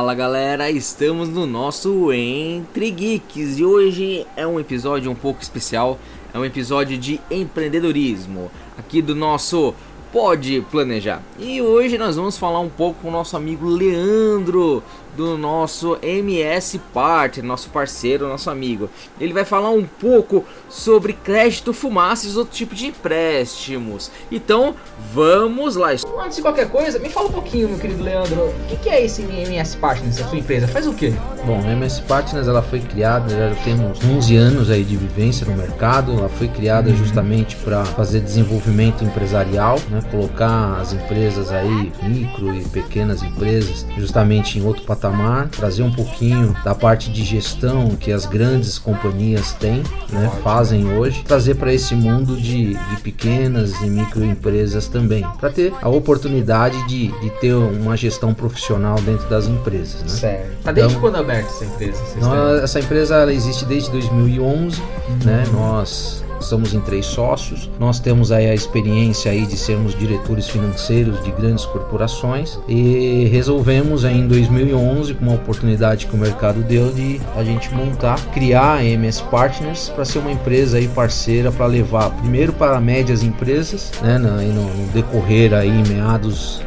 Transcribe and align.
Fala 0.00 0.14
galera, 0.14 0.70
estamos 0.70 1.28
no 1.28 1.44
nosso 1.44 2.10
Entre 2.10 2.90
Geeks 2.90 3.58
e 3.58 3.64
hoje 3.66 4.26
é 4.34 4.46
um 4.46 4.58
episódio 4.58 5.10
um 5.10 5.14
pouco 5.14 5.42
especial, 5.42 5.98
é 6.32 6.38
um 6.38 6.44
episódio 6.44 6.96
de 6.96 7.20
empreendedorismo 7.30 8.50
aqui 8.78 9.02
do 9.02 9.14
nosso 9.14 9.74
Pode 10.10 10.62
Planejar. 10.70 11.22
E 11.38 11.60
hoje 11.60 11.98
nós 11.98 12.16
vamos 12.16 12.38
falar 12.38 12.60
um 12.60 12.70
pouco 12.70 13.02
com 13.02 13.08
o 13.08 13.12
nosso 13.12 13.36
amigo 13.36 13.68
Leandro 13.68 14.82
do 15.20 15.36
nosso 15.36 15.98
MS 16.02 16.80
Partner, 16.94 17.44
nosso 17.44 17.68
parceiro, 17.68 18.26
nosso 18.26 18.48
amigo. 18.48 18.88
Ele 19.20 19.34
vai 19.34 19.44
falar 19.44 19.70
um 19.70 19.84
pouco 19.84 20.46
sobre 20.66 21.12
crédito 21.12 21.74
fumaça 21.74 22.26
e 22.26 22.34
outro 22.34 22.54
tipo 22.54 22.74
de 22.74 22.86
empréstimos. 22.86 24.10
Então, 24.32 24.74
vamos 25.12 25.76
lá. 25.76 25.90
Antes 25.90 26.36
de 26.36 26.42
qualquer 26.42 26.70
coisa, 26.70 26.98
me 26.98 27.10
fala 27.10 27.28
um 27.28 27.32
pouquinho, 27.32 27.68
meu 27.68 27.78
querido 27.78 28.02
Leandro, 28.02 28.46
o 28.46 28.66
que, 28.66 28.76
que 28.76 28.88
é 28.88 29.04
esse 29.04 29.20
MS 29.20 29.76
Partners, 29.76 30.22
a 30.22 30.24
sua 30.26 30.38
empresa? 30.38 30.66
Faz 30.66 30.86
o 30.86 30.94
quê? 30.94 31.12
Bom, 31.44 31.60
a 31.66 31.72
MS 31.72 32.00
Partners 32.02 32.48
ela 32.48 32.62
foi 32.62 32.80
criada, 32.80 33.28
já 33.28 33.54
temos 33.62 34.02
11 34.02 34.36
anos 34.36 34.70
aí 34.70 34.82
de 34.82 34.96
vivência 34.96 35.46
no 35.46 35.54
mercado. 35.54 36.12
Ela 36.12 36.30
foi 36.30 36.48
criada 36.48 36.90
justamente 36.94 37.56
para 37.56 37.84
fazer 37.84 38.20
desenvolvimento 38.20 39.04
empresarial, 39.04 39.78
né? 39.90 40.00
colocar 40.10 40.80
as 40.80 40.94
empresas 40.94 41.52
aí, 41.52 41.92
micro 42.04 42.54
e 42.54 42.64
pequenas 42.64 43.22
empresas, 43.22 43.84
justamente 43.98 44.58
em 44.58 44.64
outro 44.64 44.82
patamar 44.84 45.09
patamar, 45.10 45.48
trazer 45.48 45.82
um 45.82 45.90
pouquinho 45.90 46.56
da 46.64 46.74
parte 46.74 47.10
de 47.10 47.24
gestão 47.24 47.90
que 47.96 48.12
as 48.12 48.24
grandes 48.26 48.78
companhias 48.78 49.52
têm, 49.52 49.82
né, 50.10 50.30
fazem 50.42 50.92
hoje, 50.92 51.22
trazer 51.24 51.56
para 51.56 51.72
esse 51.72 51.94
mundo 51.94 52.36
de, 52.36 52.74
de 52.74 52.96
pequenas 53.02 53.72
e 53.80 53.90
microempresas 53.90 54.88
também, 54.88 55.26
para 55.38 55.50
ter 55.50 55.72
a 55.82 55.88
oportunidade 55.88 56.86
de, 56.86 57.08
de 57.08 57.30
ter 57.40 57.54
uma 57.54 57.96
gestão 57.96 58.32
profissional 58.32 58.96
dentro 59.00 59.28
das 59.28 59.46
empresas. 59.46 60.02
Né? 60.02 60.08
Certo. 60.08 60.62
Tá 60.62 60.72
desde 60.72 60.92
então, 60.92 61.00
quando 61.00 61.16
aberta 61.16 61.48
essa 61.48 61.64
empresa? 61.64 62.02
Nós, 62.20 62.62
essa 62.62 62.80
empresa 62.80 63.16
ela 63.16 63.32
existe 63.32 63.64
desde 63.64 63.90
2011, 63.90 64.80
uhum. 64.80 65.18
né? 65.24 65.44
Nós 65.52 66.22
somos 66.44 66.74
em 66.74 66.80
três 66.80 67.06
sócios. 67.06 67.70
Nós 67.78 68.00
temos 68.00 68.32
aí 68.32 68.48
a 68.48 68.54
experiência 68.54 69.30
aí 69.30 69.46
de 69.46 69.56
sermos 69.56 69.98
diretores 69.98 70.48
financeiros 70.48 71.22
de 71.24 71.30
grandes 71.32 71.64
corporações 71.64 72.58
e 72.68 73.28
resolvemos 73.30 74.04
aí 74.04 74.18
em 74.18 74.26
2011 74.26 75.14
com 75.14 75.24
uma 75.24 75.34
oportunidade 75.34 76.06
que 76.06 76.14
o 76.14 76.18
mercado 76.18 76.62
deu 76.62 76.92
de 76.92 77.20
a 77.36 77.44
gente 77.44 77.72
montar, 77.74 78.18
criar 78.32 78.74
a 78.74 78.84
MS 78.84 79.22
Partners 79.24 79.88
para 79.88 80.04
ser 80.04 80.18
uma 80.18 80.32
empresa 80.32 80.78
aí 80.78 80.88
parceira 80.88 81.50
para 81.50 81.66
levar 81.66 82.10
primeiro 82.10 82.52
para 82.52 82.80
médias 82.80 83.22
empresas, 83.22 83.92
né, 84.02 84.18
no, 84.18 84.36
no 84.36 84.86
decorrer 84.92 85.52
aí 85.54 85.82
meados 85.88 86.62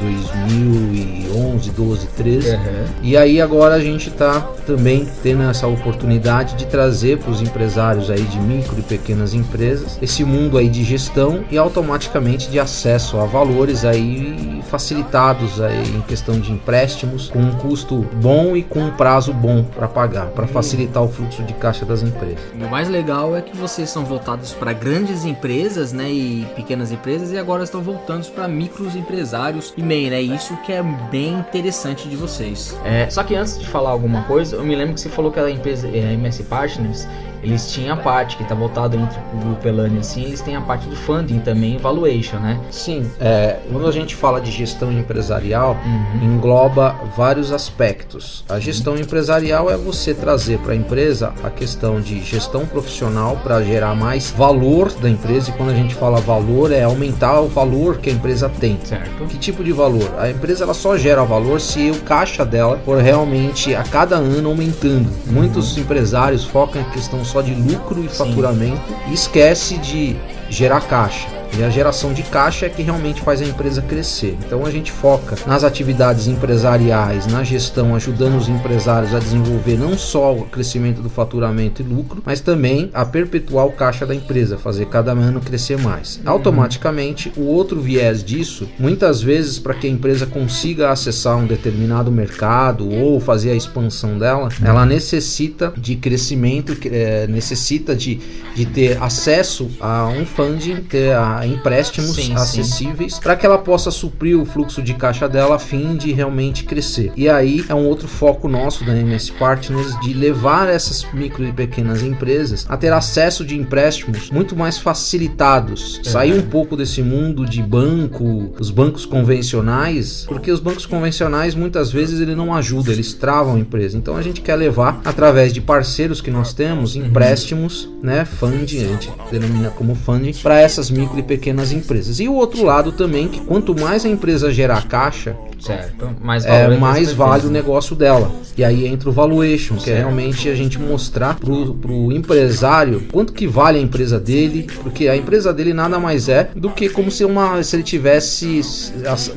2011, 0.00 1.70
12, 1.70 2.06
13. 2.08 2.50
Uhum. 2.50 2.60
E 3.02 3.16
aí 3.16 3.40
agora 3.40 3.74
a 3.74 3.80
gente 3.80 4.08
está 4.08 4.40
também 4.66 5.08
tendo 5.22 5.42
essa 5.42 5.66
oportunidade 5.66 6.54
de 6.56 6.66
trazer 6.66 7.18
para 7.18 7.30
os 7.30 7.40
empresários 7.40 8.10
aí 8.10 8.22
de 8.22 8.38
micro 8.38 8.78
e 8.78 8.82
pequenas 8.82 9.34
empresas 9.34 9.98
esse 10.00 10.24
mundo 10.24 10.58
aí 10.58 10.68
de 10.68 10.84
gestão 10.84 11.44
e 11.50 11.58
automaticamente 11.58 12.48
de 12.48 12.58
acesso 12.58 13.18
a 13.18 13.24
valores 13.24 13.84
aí 13.84 14.62
facilitados 14.68 15.60
aí 15.60 15.96
em 15.96 16.00
questão 16.02 16.38
de 16.40 16.52
empréstimos 16.52 17.28
com 17.28 17.40
um 17.40 17.52
custo 17.56 18.06
bom 18.14 18.56
e 18.56 18.62
com 18.62 18.80
um 18.80 18.90
prazo 18.90 19.32
bom 19.32 19.64
para 19.64 19.88
pagar, 19.88 20.26
para 20.28 20.46
facilitar 20.46 21.02
o 21.02 21.08
fluxo 21.08 21.42
de 21.42 21.52
caixa 21.54 21.84
das 21.84 22.02
empresas. 22.02 22.40
E 22.58 22.64
o 22.64 22.70
mais 22.70 22.88
legal 22.88 23.36
é 23.36 23.42
que 23.42 23.56
vocês 23.56 23.90
são 23.90 24.04
voltados 24.04 24.52
para 24.52 24.72
grandes 24.72 25.24
empresas, 25.24 25.92
né, 25.92 26.10
e 26.10 26.46
pequenas 26.54 26.92
empresas 26.92 27.32
e 27.32 27.38
agora 27.38 27.64
estão 27.64 27.82
voltando 27.82 28.22
para 28.32 28.46
micros 28.46 28.94
empresários 28.94 29.41
usuários 29.42 29.74
e 29.76 29.82
mail, 29.82 30.14
é 30.14 30.20
isso 30.20 30.56
que 30.58 30.72
é 30.72 30.82
bem 31.10 31.34
interessante 31.34 32.08
de 32.08 32.16
vocês. 32.16 32.78
É, 32.84 33.10
só 33.10 33.24
que 33.24 33.34
antes 33.34 33.58
de 33.58 33.66
falar 33.66 33.90
alguma 33.90 34.22
coisa, 34.24 34.56
eu 34.56 34.64
me 34.64 34.76
lembro 34.76 34.94
que 34.94 35.00
você 35.00 35.08
falou 35.08 35.32
que 35.32 35.40
a 35.40 35.50
empresa, 35.50 35.88
a 35.88 35.90
MS 35.90 36.44
Partners, 36.44 37.08
eles 37.42 37.72
tinham 37.72 37.94
a 37.94 37.96
parte 37.96 38.36
que 38.36 38.42
está 38.42 38.54
voltado 38.54 38.96
entre 38.96 39.18
o 39.34 39.38
grupo 39.38 39.66
Elane 39.66 39.98
assim, 39.98 40.24
eles 40.24 40.40
têm 40.40 40.56
a 40.56 40.60
parte 40.60 40.88
de 40.88 40.96
funding 40.96 41.40
também, 41.40 41.76
valuation, 41.78 42.38
né? 42.38 42.60
Sim, 42.70 43.10
é, 43.20 43.58
quando 43.70 43.86
a 43.86 43.92
gente 43.92 44.14
fala 44.14 44.40
de 44.40 44.50
gestão 44.50 44.92
empresarial, 44.92 45.76
uhum. 45.84 46.34
engloba 46.34 46.94
vários 47.16 47.52
aspectos. 47.52 48.44
A 48.48 48.58
gestão 48.58 48.96
empresarial 48.96 49.70
é 49.70 49.76
você 49.76 50.14
trazer 50.14 50.58
para 50.58 50.72
a 50.72 50.76
empresa 50.76 51.32
a 51.42 51.50
questão 51.50 52.00
de 52.00 52.22
gestão 52.22 52.64
profissional 52.66 53.36
para 53.42 53.62
gerar 53.62 53.94
mais 53.94 54.30
valor 54.30 54.92
da 54.94 55.08
empresa, 55.08 55.50
e 55.50 55.52
quando 55.54 55.70
a 55.70 55.74
gente 55.74 55.94
fala 55.94 56.20
valor, 56.20 56.70
é 56.70 56.84
aumentar 56.84 57.40
o 57.40 57.48
valor 57.48 57.98
que 57.98 58.10
a 58.10 58.12
empresa 58.12 58.48
tem. 58.48 58.78
Certo. 58.84 59.24
Que 59.26 59.38
tipo 59.38 59.64
de 59.64 59.72
valor? 59.72 60.14
A 60.18 60.30
empresa 60.30 60.64
ela 60.64 60.74
só 60.74 60.96
gera 60.96 61.24
valor 61.24 61.60
se 61.60 61.90
o 61.90 62.00
caixa 62.00 62.44
dela 62.44 62.80
for 62.84 62.98
realmente 62.98 63.74
a 63.74 63.82
cada 63.82 64.16
ano 64.16 64.50
aumentando. 64.50 65.08
Uhum. 65.26 65.32
Muitos 65.32 65.76
empresários 65.76 66.44
focam 66.44 66.80
em 66.80 66.84
questão 66.90 67.24
só 67.32 67.40
de 67.40 67.54
lucro 67.54 68.04
e 68.04 68.08
faturamento 68.08 68.94
e 69.08 69.14
esquece 69.14 69.78
de 69.78 70.14
gerar 70.50 70.82
caixa. 70.82 71.41
E 71.58 71.62
a 71.62 71.68
geração 71.68 72.12
de 72.12 72.22
caixa 72.22 72.66
é 72.66 72.68
que 72.68 72.82
realmente 72.82 73.20
faz 73.20 73.42
a 73.42 73.44
empresa 73.44 73.82
crescer. 73.82 74.36
Então 74.44 74.64
a 74.64 74.70
gente 74.70 74.90
foca 74.90 75.36
nas 75.46 75.64
atividades 75.64 76.26
empresariais, 76.26 77.26
na 77.26 77.44
gestão, 77.44 77.94
ajudando 77.94 78.36
os 78.36 78.48
empresários 78.48 79.14
a 79.14 79.18
desenvolver 79.18 79.76
não 79.76 79.96
só 79.96 80.34
o 80.34 80.44
crescimento 80.44 81.02
do 81.02 81.10
faturamento 81.10 81.82
e 81.82 81.84
lucro, 81.84 82.22
mas 82.24 82.40
também 82.40 82.90
a 82.94 83.04
perpetuar 83.04 83.66
o 83.66 83.72
caixa 83.72 84.06
da 84.06 84.14
empresa, 84.14 84.56
fazer 84.56 84.86
cada 84.86 85.12
ano 85.12 85.40
crescer 85.40 85.78
mais. 85.78 86.16
Uhum. 86.16 86.32
Automaticamente, 86.32 87.32
o 87.36 87.42
outro 87.42 87.80
viés 87.80 88.24
disso, 88.24 88.68
muitas 88.78 89.20
vezes 89.20 89.58
para 89.58 89.74
que 89.74 89.86
a 89.86 89.90
empresa 89.90 90.26
consiga 90.26 90.90
acessar 90.90 91.36
um 91.36 91.46
determinado 91.46 92.10
mercado 92.10 92.90
ou 92.90 93.20
fazer 93.20 93.50
a 93.50 93.54
expansão 93.54 94.18
dela, 94.18 94.48
ela 94.64 94.86
necessita 94.86 95.72
de 95.76 95.96
crescimento, 95.96 96.76
é, 96.86 97.26
necessita 97.26 97.94
de, 97.94 98.18
de 98.54 98.64
ter 98.66 99.02
acesso 99.02 99.70
a 99.80 100.08
um 100.08 100.24
funding, 100.24 100.76
ter 100.82 101.14
a 101.14 101.41
empréstimos 101.46 102.14
sim, 102.14 102.34
acessíveis 102.34 103.18
para 103.18 103.36
que 103.36 103.46
ela 103.46 103.58
possa 103.58 103.90
suprir 103.90 104.38
o 104.38 104.44
fluxo 104.44 104.82
de 104.82 104.94
caixa 104.94 105.28
dela 105.28 105.56
a 105.56 105.58
fim 105.58 105.96
de 105.96 106.12
realmente 106.12 106.64
crescer. 106.64 107.12
E 107.16 107.28
aí 107.28 107.64
é 107.68 107.74
um 107.74 107.86
outro 107.86 108.08
foco 108.08 108.48
nosso 108.48 108.84
da 108.84 108.96
MS 108.96 109.32
Partners 109.32 109.98
de 110.00 110.12
levar 110.12 110.68
essas 110.68 111.04
micro 111.12 111.44
e 111.44 111.52
pequenas 111.52 112.02
empresas 112.02 112.66
a 112.68 112.76
ter 112.76 112.92
acesso 112.92 113.44
de 113.44 113.56
empréstimos 113.56 114.30
muito 114.30 114.56
mais 114.56 114.78
facilitados, 114.78 116.00
é. 116.04 116.08
sair 116.08 116.34
um 116.34 116.42
pouco 116.42 116.76
desse 116.76 117.02
mundo 117.02 117.46
de 117.46 117.62
banco, 117.62 118.52
os 118.58 118.70
bancos 118.70 119.06
convencionais, 119.06 120.24
porque 120.26 120.50
os 120.50 120.60
bancos 120.60 120.86
convencionais 120.86 121.54
muitas 121.54 121.90
vezes 121.90 122.20
ele 122.20 122.34
não 122.34 122.54
ajuda, 122.54 122.92
eles 122.92 123.14
travam 123.14 123.56
a 123.56 123.58
empresa. 123.58 123.96
Então 123.96 124.16
a 124.16 124.22
gente 124.22 124.40
quer 124.40 124.56
levar 124.56 125.00
através 125.04 125.52
de 125.52 125.60
parceiros 125.60 126.20
que 126.20 126.30
nós 126.30 126.52
temos 126.52 126.94
uhum. 126.94 127.06
empréstimos, 127.06 127.88
né, 128.02 128.24
funding, 128.24 128.84
a 128.84 128.88
gente 128.88 129.10
denomina 129.30 129.70
como 129.70 129.94
funding 129.94 130.32
para 130.42 130.60
essas 130.60 130.90
micro 130.90 131.18
e 131.18 131.22
pequenas 131.32 131.72
empresas. 131.72 132.20
E 132.20 132.28
o 132.28 132.34
outro 132.34 132.62
lado 132.62 132.92
também, 132.92 133.26
que 133.26 133.40
quanto 133.40 133.74
mais 133.74 134.04
a 134.04 134.08
empresa 134.08 134.52
gerar 134.52 134.86
caixa, 134.86 135.34
certo, 135.66 136.16
mais, 136.20 136.44
é, 136.44 136.76
mais 136.76 137.12
vale 137.12 137.46
o 137.46 137.50
negócio 137.50 137.94
dela. 137.96 138.30
E 138.56 138.64
aí 138.64 138.86
entra 138.86 139.08
o 139.08 139.12
valuation, 139.12 139.76
que 139.76 139.90
é 139.90 139.92
é 139.92 139.98
realmente 139.98 140.48
a 140.48 140.54
gente 140.54 140.78
mostrar 140.78 141.38
pro, 141.38 141.74
pro 141.74 142.12
empresário 142.12 143.02
quanto 143.12 143.32
que 143.32 143.46
vale 143.46 143.78
a 143.78 143.82
empresa 143.82 144.18
dele, 144.18 144.66
porque 144.82 145.08
a 145.08 145.16
empresa 145.16 145.52
dele 145.52 145.72
nada 145.72 145.98
mais 145.98 146.28
é 146.28 146.50
do 146.56 146.70
que 146.70 146.88
como 146.88 147.10
se, 147.10 147.24
uma, 147.24 147.62
se 147.62 147.76
ele 147.76 147.82
tivesse 147.82 148.60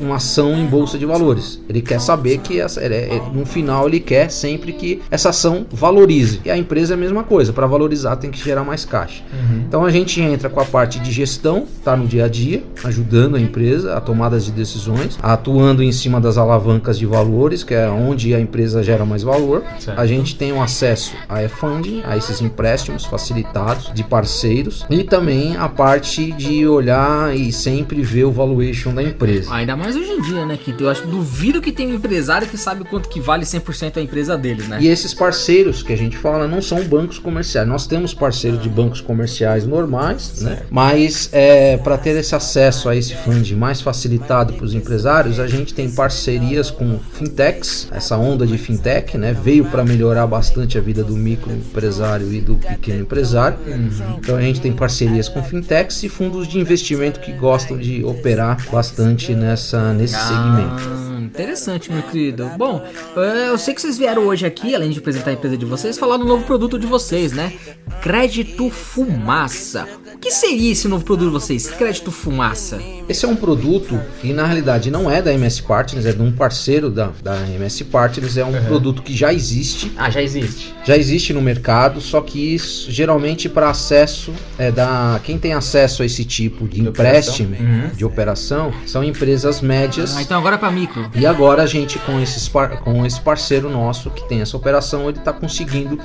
uma 0.00 0.16
ação 0.16 0.56
em 0.56 0.66
bolsa 0.66 0.98
de 0.98 1.06
valores. 1.06 1.60
Ele 1.68 1.82
quer 1.82 2.00
saber 2.00 2.38
que 2.38 2.60
essa, 2.60 2.80
é, 2.80 3.20
no 3.32 3.44
final 3.44 3.86
ele 3.86 4.00
quer 4.00 4.30
sempre 4.30 4.72
que 4.72 5.02
essa 5.10 5.28
ação 5.28 5.66
valorize. 5.70 6.40
E 6.44 6.50
a 6.50 6.56
empresa 6.56 6.94
é 6.94 6.96
a 6.96 6.98
mesma 6.98 7.22
coisa, 7.22 7.52
para 7.52 7.66
valorizar 7.66 8.16
tem 8.16 8.30
que 8.30 8.42
gerar 8.42 8.64
mais 8.64 8.84
caixa. 8.84 9.22
Uhum. 9.32 9.64
Então 9.68 9.84
a 9.84 9.90
gente 9.90 10.20
entra 10.20 10.48
com 10.48 10.60
a 10.60 10.64
parte 10.64 10.98
de 10.98 11.12
gestão, 11.12 11.66
tá 11.84 11.96
no 11.96 12.06
dia 12.06 12.24
a 12.24 12.28
dia, 12.28 12.62
ajudando 12.84 13.36
a 13.36 13.40
empresa 13.40 13.96
a 13.96 14.00
tomadas 14.00 14.44
de 14.44 14.52
decisões, 14.52 15.18
atuando 15.22 15.82
em 15.82 15.92
cima 15.92 16.15
das 16.20 16.36
alavancas 16.36 16.98
de 16.98 17.06
valores, 17.06 17.62
que 17.62 17.74
é 17.74 17.88
onde 17.88 18.34
a 18.34 18.40
empresa 18.40 18.82
gera 18.82 19.04
mais 19.04 19.22
valor. 19.22 19.62
Certo. 19.78 19.98
A 19.98 20.06
gente 20.06 20.36
tem 20.36 20.52
o 20.52 20.56
um 20.56 20.62
acesso 20.62 21.14
a 21.28 21.48
funding, 21.48 22.02
a 22.04 22.16
esses 22.16 22.40
empréstimos 22.40 23.04
facilitados 23.04 23.92
de 23.94 24.02
parceiros 24.02 24.84
e 24.90 25.04
também 25.04 25.56
a 25.56 25.68
parte 25.68 26.32
de 26.32 26.66
olhar 26.66 27.34
e 27.34 27.52
sempre 27.52 28.02
ver 28.02 28.24
o 28.24 28.32
valuation 28.32 28.94
da 28.94 29.02
empresa. 29.02 29.54
Ainda 29.54 29.76
mais 29.76 29.96
hoje 29.96 30.10
em 30.10 30.20
dia, 30.20 30.44
né, 30.44 30.58
que 30.62 30.74
eu 30.78 30.88
acho 30.88 31.06
duvido 31.06 31.60
que 31.60 31.72
tem 31.72 31.92
um 31.92 31.94
empresário 31.94 32.46
que 32.48 32.58
sabe 32.58 32.84
quanto 32.84 33.08
que 33.08 33.20
vale 33.20 33.44
100% 33.44 33.96
a 33.96 34.00
empresa 34.00 34.36
deles, 34.36 34.68
né? 34.68 34.78
E 34.80 34.88
esses 34.88 35.14
parceiros 35.14 35.82
que 35.82 35.92
a 35.92 35.96
gente 35.96 36.16
fala 36.16 36.48
não 36.48 36.60
são 36.60 36.82
bancos 36.84 37.18
comerciais. 37.18 37.66
Nós 37.68 37.86
temos 37.86 38.12
parceiros 38.12 38.62
de 38.62 38.68
bancos 38.68 39.00
comerciais 39.00 39.66
normais, 39.66 40.42
né? 40.42 40.62
Mas 40.70 41.28
é, 41.32 41.76
para 41.76 41.96
ter 41.96 42.16
esse 42.16 42.34
acesso 42.34 42.88
a 42.88 42.96
esse 42.96 43.14
fundo 43.14 43.36
mais 43.54 43.80
facilitado 43.80 44.54
para 44.54 44.64
os 44.64 44.74
empresários, 44.74 45.38
a 45.38 45.46
gente 45.46 45.74
tem 45.74 45.88
parcerias 46.06 46.70
com 46.70 47.00
fintechs, 47.14 47.88
essa 47.90 48.16
onda 48.16 48.46
de 48.46 48.56
fintech, 48.56 49.18
né? 49.18 49.32
Veio 49.32 49.64
para 49.64 49.84
melhorar 49.84 50.24
bastante 50.24 50.78
a 50.78 50.80
vida 50.80 51.02
do 51.02 51.16
microempresário 51.16 52.32
e 52.32 52.40
do 52.40 52.54
pequeno 52.54 53.00
empresário. 53.00 53.58
Uhum. 53.66 53.90
Então 54.18 54.36
a 54.36 54.40
gente 54.40 54.60
tem 54.60 54.72
parcerias 54.72 55.28
com 55.28 55.42
fintechs 55.42 56.04
e 56.04 56.08
fundos 56.08 56.46
de 56.46 56.60
investimento 56.60 57.18
que 57.18 57.32
gostam 57.32 57.76
de 57.76 58.04
operar 58.04 58.56
bastante 58.70 59.34
nessa 59.34 59.92
nesse 59.92 60.14
segmento. 60.14 61.15
Interessante, 61.26 61.92
meu 61.92 62.02
querido. 62.02 62.50
Bom, 62.56 62.84
eh, 63.16 63.48
eu 63.48 63.58
sei 63.58 63.74
que 63.74 63.80
vocês 63.80 63.98
vieram 63.98 64.26
hoje 64.26 64.46
aqui, 64.46 64.74
além 64.74 64.90
de 64.90 64.98
apresentar 64.98 65.30
a 65.30 65.34
empresa 65.34 65.56
de 65.56 65.64
vocês, 65.64 65.98
falar 65.98 66.16
do 66.16 66.24
novo 66.24 66.44
produto 66.44 66.78
de 66.78 66.86
vocês, 66.86 67.32
né? 67.32 67.52
Crédito 68.00 68.70
Fumaça. 68.70 69.86
O 70.14 70.18
que 70.18 70.30
seria 70.30 70.72
esse 70.72 70.88
novo 70.88 71.04
produto 71.04 71.26
de 71.26 71.32
vocês? 71.32 71.68
Crédito 71.68 72.10
Fumaça. 72.10 72.80
Esse 73.08 73.24
é 73.24 73.28
um 73.28 73.36
produto 73.36 74.00
que 74.20 74.32
na 74.32 74.44
realidade 74.44 74.90
não 74.90 75.10
é 75.10 75.20
da 75.20 75.32
MS 75.32 75.62
Partners, 75.62 76.06
é 76.06 76.12
de 76.12 76.22
um 76.22 76.32
parceiro 76.32 76.90
da, 76.90 77.10
da 77.22 77.36
MS 77.48 77.84
Partners, 77.84 78.36
é 78.36 78.44
um 78.44 78.52
uhum. 78.52 78.64
produto 78.64 79.02
que 79.02 79.14
já 79.14 79.32
existe. 79.32 79.92
Ah, 79.96 80.10
já 80.10 80.22
existe. 80.22 80.74
Já 80.84 80.96
existe 80.96 81.32
no 81.32 81.42
mercado, 81.42 82.00
só 82.00 82.20
que 82.20 82.54
isso, 82.54 82.90
geralmente 82.90 83.48
para 83.48 83.70
acesso 83.70 84.32
é 84.58 84.72
da 84.72 85.20
quem 85.22 85.38
tem 85.38 85.52
acesso 85.52 86.02
a 86.02 86.06
esse 86.06 86.24
tipo 86.24 86.66
de, 86.66 86.80
de 86.80 86.88
empréstimo, 86.88 87.50
operação. 87.50 87.82
Uhum. 87.82 87.88
de 87.90 88.04
operação, 88.04 88.74
são 88.86 89.04
empresas 89.04 89.60
médias. 89.60 90.16
Ah, 90.16 90.22
então 90.22 90.38
agora 90.38 90.56
é 90.56 90.58
para 90.58 90.70
micro. 90.70 91.08
E 91.16 91.24
agora 91.24 91.62
a 91.62 91.66
gente 91.66 91.98
com, 92.00 92.20
esses 92.20 92.46
com 92.84 93.06
esse 93.06 93.20
parceiro 93.20 93.70
nosso 93.70 94.10
que 94.10 94.22
tem 94.28 94.42
essa 94.42 94.56
operação, 94.56 95.08
ele 95.08 95.18
está 95.18 95.32
conseguindo 95.32 95.98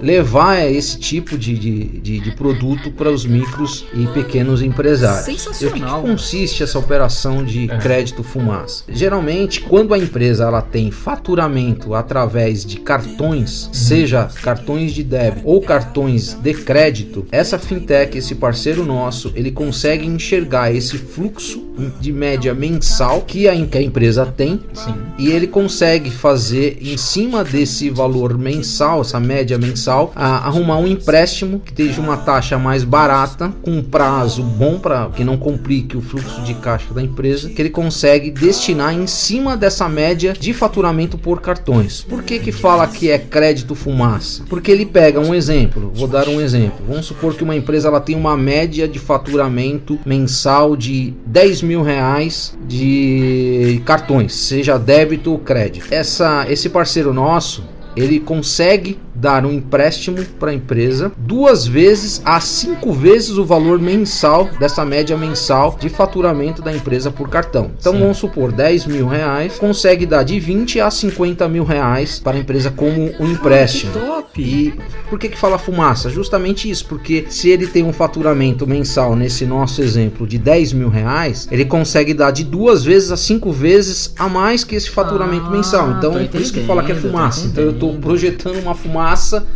levar 0.00 0.70
esse 0.70 0.98
tipo 0.98 1.36
de, 1.36 1.58
de, 1.58 1.84
de, 2.00 2.20
de 2.20 2.30
produto 2.32 2.90
para 2.90 3.10
os 3.10 3.24
micros 3.24 3.86
e 3.94 4.06
pequenos 4.08 4.62
empresários. 4.62 5.24
Sensacional. 5.24 5.68
E 5.68 5.70
o 5.70 5.72
que, 5.72 6.02
que 6.02 6.10
consiste 6.12 6.62
essa 6.62 6.78
operação 6.78 7.44
de 7.44 7.70
é. 7.70 7.78
crédito 7.78 8.22
fumaça? 8.22 8.84
Geralmente, 8.88 9.60
quando 9.60 9.94
a 9.94 9.98
empresa 9.98 10.44
ela 10.44 10.62
tem 10.62 10.90
faturamento 10.90 11.94
através 11.94 12.64
de 12.64 12.76
cartões, 12.76 13.66
uhum. 13.66 13.74
seja 13.74 14.28
cartões 14.42 14.92
de 14.92 15.02
débito 15.02 15.46
ou 15.46 15.60
cartões 15.60 16.34
de 16.34 16.54
crédito, 16.54 17.26
essa 17.30 17.58
fintech, 17.58 18.16
esse 18.16 18.34
parceiro 18.34 18.84
nosso, 18.84 19.32
ele 19.34 19.50
consegue 19.50 20.06
enxergar 20.06 20.72
esse 20.72 20.98
fluxo 20.98 21.66
de 22.00 22.12
média 22.12 22.54
mensal 22.54 23.22
que 23.22 23.48
a, 23.48 23.66
que 23.66 23.78
a 23.78 23.82
empresa 23.82 24.24
tem 24.24 24.60
Sim. 24.72 24.94
e 25.18 25.28
ele 25.28 25.46
consegue 25.46 26.10
fazer 26.10 26.78
em 26.80 26.96
cima 26.96 27.44
desse 27.44 27.90
valor 27.90 28.38
mensal, 28.38 29.02
essa 29.02 29.20
média 29.20 29.58
mensal, 29.58 29.85
a, 29.88 30.46
arrumar 30.46 30.78
um 30.78 30.86
empréstimo 30.86 31.60
que 31.60 31.70
esteja 31.70 32.00
uma 32.00 32.16
taxa 32.16 32.58
mais 32.58 32.84
barata, 32.84 33.52
com 33.62 33.72
um 33.72 33.82
prazo 33.82 34.42
bom 34.42 34.78
para 34.78 35.08
que 35.10 35.24
não 35.24 35.36
complique 35.36 35.96
o 35.96 36.00
fluxo 36.00 36.40
de 36.42 36.54
caixa 36.54 36.92
da 36.92 37.02
empresa, 37.02 37.50
que 37.50 37.60
ele 37.60 37.70
consegue 37.70 38.30
destinar 38.30 38.94
em 38.94 39.06
cima 39.06 39.56
dessa 39.56 39.88
média 39.88 40.32
de 40.32 40.52
faturamento 40.52 41.18
por 41.18 41.40
cartões. 41.40 42.02
Por 42.02 42.22
que 42.22 42.38
que 42.38 42.52
fala 42.52 42.86
que 42.86 43.10
é 43.10 43.18
crédito 43.18 43.74
fumaça? 43.74 44.44
Porque 44.48 44.70
ele 44.70 44.86
pega 44.86 45.20
um 45.20 45.34
exemplo, 45.34 45.92
vou 45.94 46.08
dar 46.08 46.28
um 46.28 46.40
exemplo. 46.40 46.84
Vamos 46.88 47.06
supor 47.06 47.34
que 47.34 47.44
uma 47.44 47.56
empresa 47.56 47.88
ela 47.88 48.00
tem 48.00 48.16
uma 48.16 48.36
média 48.36 48.88
de 48.88 48.98
faturamento 48.98 49.98
mensal 50.04 50.76
de 50.76 51.14
10 51.26 51.62
mil 51.62 51.82
reais 51.82 52.56
de 52.66 53.82
cartões, 53.84 54.34
seja 54.34 54.78
débito 54.78 55.32
ou 55.32 55.38
crédito. 55.38 55.86
Essa, 55.90 56.46
esse 56.48 56.68
parceiro 56.68 57.12
nosso, 57.12 57.64
ele 57.96 58.20
consegue 58.20 58.98
dar 59.16 59.44
um 59.44 59.52
empréstimo 59.52 60.24
para 60.38 60.50
a 60.50 60.54
empresa 60.54 61.12
duas 61.16 61.66
vezes 61.66 62.20
a 62.24 62.40
cinco 62.40 62.92
vezes 62.92 63.38
o 63.38 63.44
valor 63.44 63.78
mensal 63.78 64.48
dessa 64.58 64.84
média 64.84 65.16
mensal 65.16 65.76
de 65.80 65.88
faturamento 65.88 66.62
da 66.62 66.74
empresa 66.74 67.10
por 67.10 67.28
cartão. 67.28 67.70
Então 67.78 67.92
Sim. 67.92 68.00
vamos 68.00 68.18
supor 68.18 68.52
10 68.52 68.86
mil 68.86 69.06
reais, 69.06 69.58
consegue 69.58 70.06
dar 70.06 70.22
de 70.22 70.38
20 70.38 70.80
a 70.80 70.90
50 70.90 71.48
mil 71.48 71.64
reais 71.64 72.18
para 72.18 72.36
a 72.36 72.40
empresa 72.40 72.70
como 72.70 73.10
um 73.18 73.30
empréstimo. 73.30 73.92
Ah, 73.96 74.16
top. 74.16 74.42
E 74.42 74.74
por 75.08 75.18
que 75.18 75.28
que 75.28 75.38
fala 75.38 75.58
fumaça? 75.58 76.10
Justamente 76.10 76.68
isso, 76.70 76.86
porque 76.86 77.26
se 77.28 77.48
ele 77.48 77.66
tem 77.66 77.82
um 77.82 77.92
faturamento 77.92 78.66
mensal 78.66 79.16
nesse 79.16 79.46
nosso 79.46 79.80
exemplo 79.80 80.26
de 80.26 80.38
10 80.38 80.72
mil 80.72 80.88
reais, 80.88 81.48
ele 81.50 81.64
consegue 81.64 82.12
dar 82.12 82.30
de 82.30 82.44
duas 82.44 82.84
vezes 82.84 83.10
a 83.10 83.16
cinco 83.16 83.50
vezes 83.50 84.12
a 84.18 84.28
mais 84.28 84.64
que 84.64 84.74
esse 84.74 84.90
faturamento 84.90 85.46
ah, 85.46 85.50
mensal. 85.50 85.90
Então 85.92 86.18
é 86.18 86.24
por 86.24 86.40
isso 86.40 86.52
que 86.52 86.60
fala 86.64 86.82
que 86.82 86.92
é 86.92 86.94
fumaça. 86.94 87.46
Então 87.46 87.64
eu 87.64 87.70
estou 87.70 87.94
projetando 87.98 88.58
uma 88.58 88.74
fumaça 88.74 89.05
massa 89.06 89.46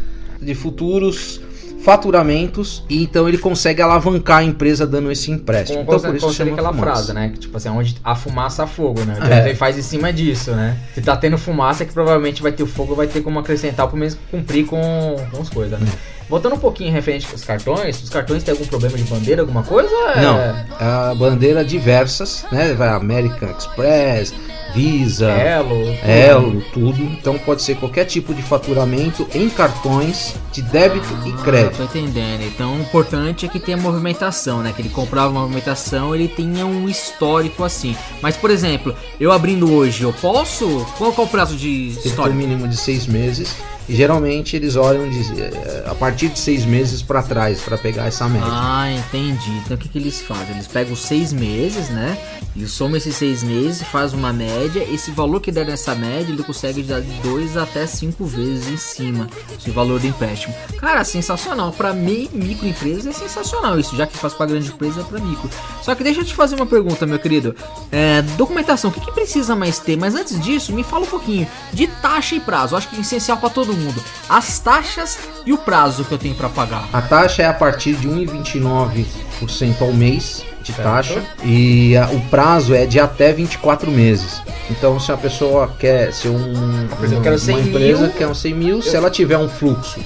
de 0.41 0.55
futuros 0.55 1.41
faturamentos 1.83 2.85
e 2.91 3.03
então 3.03 3.27
ele 3.27 3.39
consegue 3.39 3.81
alavancar 3.81 4.39
a 4.39 4.45
empresa 4.45 4.87
dando 4.87 5.11
esse 5.11 5.31
empréstimo. 5.31 5.85
Como 5.85 5.99
então, 5.99 6.11
por 6.11 6.17
isso 6.17 6.33
chama 6.35 6.53
aquela 6.53 6.73
fumaça. 6.73 6.93
frase, 6.93 7.13
né? 7.15 7.31
Que 7.31 7.39
tipo 7.39 7.57
assim, 7.57 7.69
onde 7.71 7.97
a 8.05 8.15
fumaça 8.15 8.67
fogo, 8.67 9.01
né? 9.05 9.15
Então, 9.17 9.33
é. 9.33 9.49
Ele 9.49 9.55
faz 9.57 9.79
em 9.79 9.83
cima 9.83 10.13
disso, 10.13 10.53
né? 10.53 10.77
Se 10.95 11.01
tá 11.01 11.17
tendo 11.17 11.39
fumaça, 11.39 11.83
é 11.83 11.87
que 11.87 11.93
provavelmente 11.93 12.43
vai 12.43 12.53
ter 12.53 12.63
o 12.63 12.67
fogo, 12.67 12.95
vai 12.95 13.07
ter 13.07 13.23
como 13.23 13.39
acrescentar, 13.39 13.87
pelo 13.87 13.99
menos 13.99 14.17
cumprir 14.31 14.67
com, 14.67 15.17
com 15.33 15.41
as 15.41 15.49
coisas, 15.49 15.81
né? 15.81 15.89
Voltando 16.29 16.55
um 16.55 16.59
pouquinho 16.59 16.93
referente 16.93 17.27
aos 17.33 17.43
cartões, 17.43 18.01
os 18.03 18.11
cartões 18.11 18.45
têm 18.45 18.53
algum 18.53 18.67
problema 18.67 18.97
de 18.97 19.03
bandeira, 19.05 19.41
alguma 19.41 19.65
coisa? 19.65 19.91
É... 20.15 20.23
Não, 20.23 20.39
a 20.79 21.15
bandeira 21.15 21.65
diversas, 21.65 22.45
né? 22.53 22.75
Vai 22.75 22.89
American 22.91 23.51
Express, 23.51 24.33
Visa, 24.75 25.31
Elo, 25.31 25.83
Elo, 26.03 26.63
tudo. 26.73 27.03
Então 27.03 27.39
pode 27.39 27.63
ser 27.63 27.77
qualquer 27.77 28.05
tipo 28.05 28.35
de 28.35 28.43
faturamento 28.43 29.27
em 29.35 29.49
cartões 29.49 30.35
de 30.53 30.63
débito 30.63 31.09
ah, 31.23 31.29
e 31.29 31.33
crédito. 31.43 31.77
Tô 31.77 31.85
entendendo. 31.85 32.43
Então 32.43 32.77
o 32.77 32.81
importante 32.81 33.47
é 33.47 33.49
que 33.49 33.59
tenha 33.59 33.77
movimentação, 33.77 34.63
né? 34.63 34.73
Que 34.75 34.83
ele 34.83 34.89
comprava 34.89 35.31
uma 35.31 35.43
movimentação, 35.43 36.15
ele 36.15 36.29
tinha 36.29 36.67
um 36.67 36.89
histórico 36.89 37.65
assim. 37.65 37.97
Mas 38.23 38.37
por 38.37 38.51
exemplo, 38.51 38.95
eu 39.19 39.33
abrindo 39.33 39.73
hoje, 39.73 40.03
eu 40.03 40.13
posso? 40.13 40.87
Qual 40.99 41.15
é 41.17 41.21
o 41.21 41.27
prazo 41.27 41.57
de 41.57 41.89
histórico? 41.89 42.23
Tem 42.23 42.33
um 42.33 42.49
mínimo 42.49 42.69
de 42.69 42.77
seis 42.77 43.07
meses. 43.07 43.57
E 43.91 43.97
geralmente 43.97 44.55
eles 44.55 44.77
olham 44.77 45.11
de, 45.11 45.43
eh, 45.43 45.85
a 45.85 45.97
partir 45.97 46.29
de 46.29 46.39
seis 46.39 46.65
meses 46.65 47.03
para 47.03 47.25
trás 47.25 47.61
para 47.61 47.77
pegar 47.77 48.07
essa 48.07 48.29
média. 48.29 48.47
Ah, 48.49 48.89
entendi. 48.89 49.51
Então 49.65 49.77
o 49.77 49.81
que, 49.81 49.89
que 49.89 49.99
eles 49.99 50.21
fazem? 50.21 50.55
Eles 50.55 50.69
pegam 50.69 50.95
seis 50.95 51.33
meses, 51.33 51.89
né? 51.89 52.17
E 52.55 52.65
somam 52.69 52.97
esses 52.97 53.17
seis 53.17 53.43
meses, 53.43 53.83
faz 53.83 54.13
uma 54.13 54.33
média. 54.33 54.87
Esse 54.89 55.11
valor 55.11 55.41
que 55.41 55.51
der 55.51 55.67
nessa 55.67 55.93
média, 55.97 56.33
ele 56.33 56.45
consegue 56.45 56.85
dar 56.85 57.01
de 57.01 57.11
dois 57.21 57.57
até 57.57 57.85
cinco 57.85 58.25
vezes 58.27 58.69
em 58.69 58.77
cima 58.77 59.29
esse 59.59 59.73
valor 59.73 59.99
do 59.99 60.07
empréstimo. 60.07 60.55
Cara, 60.79 61.03
sensacional. 61.03 61.73
Para 61.73 61.93
mim, 61.93 62.29
microempresa 62.33 63.11
é 63.11 63.13
sensacional 63.13 63.77
isso, 63.77 63.97
já 63.97 64.07
que 64.07 64.17
faz 64.17 64.35
para 64.35 64.47
grande 64.47 64.69
empresa, 64.69 65.01
é 65.01 65.05
para 65.05 65.19
micro. 65.19 65.51
Só 65.83 65.97
que 65.97 66.05
deixa 66.05 66.21
eu 66.21 66.25
te 66.25 66.35
fazer 66.35 66.55
uma 66.55 66.67
pergunta, 66.67 67.05
meu 67.07 67.19
querido. 67.19 67.57
É, 67.91 68.23
documentação, 68.37 68.91
o 68.91 68.93
que, 68.93 69.01
que 69.01 69.11
precisa 69.11 69.57
mais 69.57 69.81
ter? 69.81 69.97
Mas 69.97 70.15
antes 70.15 70.41
disso, 70.41 70.73
me 70.73 70.85
fala 70.85 71.03
um 71.03 71.09
pouquinho 71.09 71.49
de 71.73 71.89
taxa 71.89 72.37
e 72.37 72.41
prazo. 72.41 72.75
Eu 72.75 72.79
acho 72.79 72.89
que 72.89 72.95
é 72.95 73.01
essencial 73.01 73.37
para 73.37 73.51
todo 73.51 73.73
mundo 73.73 73.80
mundo. 73.81 74.03
As 74.29 74.59
taxas 74.59 75.19
e 75.45 75.53
o 75.53 75.59
prazo 75.59 76.05
que 76.05 76.13
eu 76.13 76.19
tenho 76.19 76.35
para 76.35 76.49
pagar. 76.49 76.89
A 76.93 77.03
taxa 77.03 77.43
é 77.43 77.47
a 77.47 77.55
partir 77.55 77.95
de 77.95 78.09
1,29% 78.09 79.81
ao 79.81 79.93
mês 79.93 80.45
de 80.63 80.73
certo. 80.73 80.83
taxa 80.83 81.23
e 81.43 81.97
a, 81.97 82.07
o 82.11 82.21
prazo 82.29 82.75
é 82.75 82.87
de 82.87 83.01
até 83.01 83.33
24 83.33 83.91
meses. 83.91 84.43
Então, 84.71 85.01
se 85.01 85.11
a 85.11 85.17
pessoa 85.17 85.75
quer 85.79 86.13
ser 86.13 86.29
um, 86.29 86.37
um 86.37 86.89
uma 86.89 87.07
empresa 87.07 87.57
mil, 87.57 88.11
quer 88.11 88.27
um 88.29 88.35
100 88.35 88.55
mil, 88.55 88.77
eu... 88.77 88.83
se 88.83 88.95
ela 88.95 89.11
tiver 89.11 89.39
um 89.39 89.49
fluxo 89.49 90.01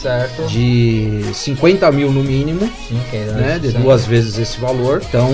certo. 0.00 0.46
de 0.46 1.22
50 1.32 1.90
mil 1.92 2.10
no 2.10 2.22
mínimo, 2.22 2.70
Sim, 2.88 3.00
né, 3.34 3.58
de 3.58 3.72
duas 3.72 4.06
vezes 4.06 4.38
esse 4.38 4.60
valor. 4.60 5.02
Então, 5.06 5.30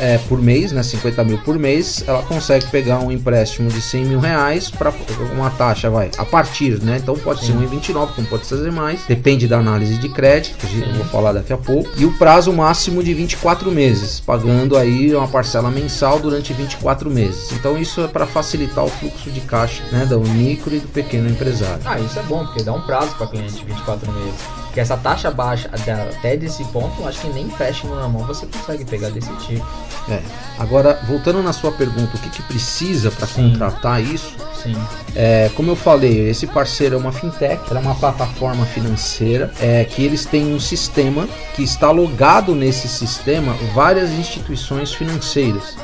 é, 0.00 0.18
por 0.28 0.40
mês, 0.40 0.72
né, 0.72 0.82
50 0.82 1.24
mil 1.24 1.38
por 1.38 1.58
mês, 1.58 2.04
ela 2.06 2.22
consegue 2.22 2.66
pegar 2.66 2.98
um 2.98 3.10
empréstimo 3.10 3.68
de 3.68 3.80
100 3.80 4.04
mil 4.04 4.20
reais 4.20 4.70
para 4.70 4.92
uma 5.32 5.50
taxa, 5.50 5.90
vai, 5.90 6.10
a 6.16 6.24
partir, 6.24 6.80
né? 6.82 6.98
Então 7.02 7.16
pode 7.16 7.40
Sim. 7.40 7.58
ser 7.58 7.68
1,29, 7.68 8.14
como 8.14 8.26
pode 8.26 8.46
ser 8.46 8.70
mais, 8.70 9.00
depende 9.08 9.48
da 9.48 9.58
análise 9.58 9.96
de 9.96 10.08
crédito, 10.08 10.56
que 10.58 10.80
eu 10.80 10.94
vou 10.94 11.04
falar 11.06 11.32
daqui 11.32 11.52
a 11.52 11.56
pouco. 11.56 11.90
E 11.96 12.04
o 12.04 12.16
prazo 12.18 12.52
máximo 12.52 13.02
de 13.02 13.14
24 13.14 13.70
meses, 13.70 14.20
pagando 14.20 14.76
aí 14.76 15.14
uma 15.14 15.28
parcela 15.28 15.70
mensal 15.70 16.18
durante 16.18 16.52
24 16.52 17.10
meses. 17.10 17.52
Então 17.52 17.78
isso 17.78 18.00
é 18.02 18.08
para 18.08 18.26
facilitar 18.26 18.84
o 18.84 18.88
fluxo 18.88 19.30
de 19.30 19.40
caixa, 19.40 19.82
né, 19.90 20.04
do 20.06 20.20
micro 20.20 20.74
e 20.74 20.80
do 20.80 20.88
pequeno 20.88 21.28
empresário. 21.28 21.80
Ah, 21.84 21.98
isso 21.98 22.18
é 22.18 22.22
bom, 22.22 22.44
porque 22.44 22.62
dá 22.62 22.72
um 22.72 22.82
prazo 22.82 23.14
para 23.16 23.26
cliente, 23.26 23.64
24 23.64 24.09
meses. 24.10 24.40
Porque 24.64 24.78
essa 24.78 24.96
taxa 24.96 25.32
baixa 25.32 25.68
até 25.72 26.36
desse 26.36 26.62
ponto, 26.66 27.06
acho 27.06 27.20
que 27.20 27.28
nem 27.28 27.46
empréstimo 27.46 27.96
na 27.96 28.06
mão 28.06 28.24
você 28.24 28.46
consegue 28.46 28.84
pegar 28.84 29.10
desse 29.10 29.32
tipo. 29.38 29.66
É. 30.08 30.20
Agora, 30.60 31.00
voltando 31.08 31.42
na 31.42 31.52
sua 31.52 31.72
pergunta, 31.72 32.16
o 32.16 32.20
que, 32.20 32.30
que 32.30 32.42
precisa 32.42 33.10
para 33.10 33.26
contratar 33.26 34.00
isso? 34.00 34.36
Sim. 34.62 34.76
É, 35.16 35.50
como 35.56 35.72
eu 35.72 35.76
falei, 35.76 36.28
esse 36.28 36.46
parceiro 36.46 36.94
é 36.94 36.98
uma 36.98 37.10
fintech, 37.10 37.60
é 37.68 37.78
uma 37.78 37.96
plataforma 37.96 38.64
financeira, 38.66 39.52
é 39.60 39.84
que 39.84 40.04
eles 40.04 40.24
têm 40.24 40.54
um 40.54 40.60
sistema 40.60 41.28
que 41.54 41.64
está 41.64 41.90
logado 41.90 42.54
nesse 42.54 42.86
sistema 42.86 43.54
várias 43.74 44.10
instituições 44.10 44.92
financeiras. 44.92 45.76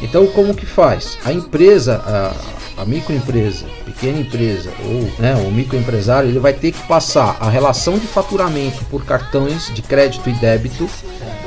Então, 0.00 0.26
como 0.28 0.54
que 0.54 0.64
faz? 0.64 1.18
A 1.24 1.32
empresa, 1.32 2.02
a, 2.06 2.82
a 2.82 2.84
microempresa, 2.84 3.66
pequena 3.98 4.20
empresa 4.20 4.70
ou 4.84 5.10
né, 5.18 5.34
o 5.34 5.50
microempresário, 5.50 6.30
ele 6.30 6.38
vai 6.38 6.52
ter 6.52 6.70
que 6.70 6.80
passar 6.86 7.36
a 7.40 7.50
relação 7.50 7.98
de 7.98 8.06
faturamento 8.06 8.84
por 8.84 9.04
cartões 9.04 9.72
de 9.74 9.82
crédito 9.82 10.30
e 10.30 10.32
débito 10.34 10.88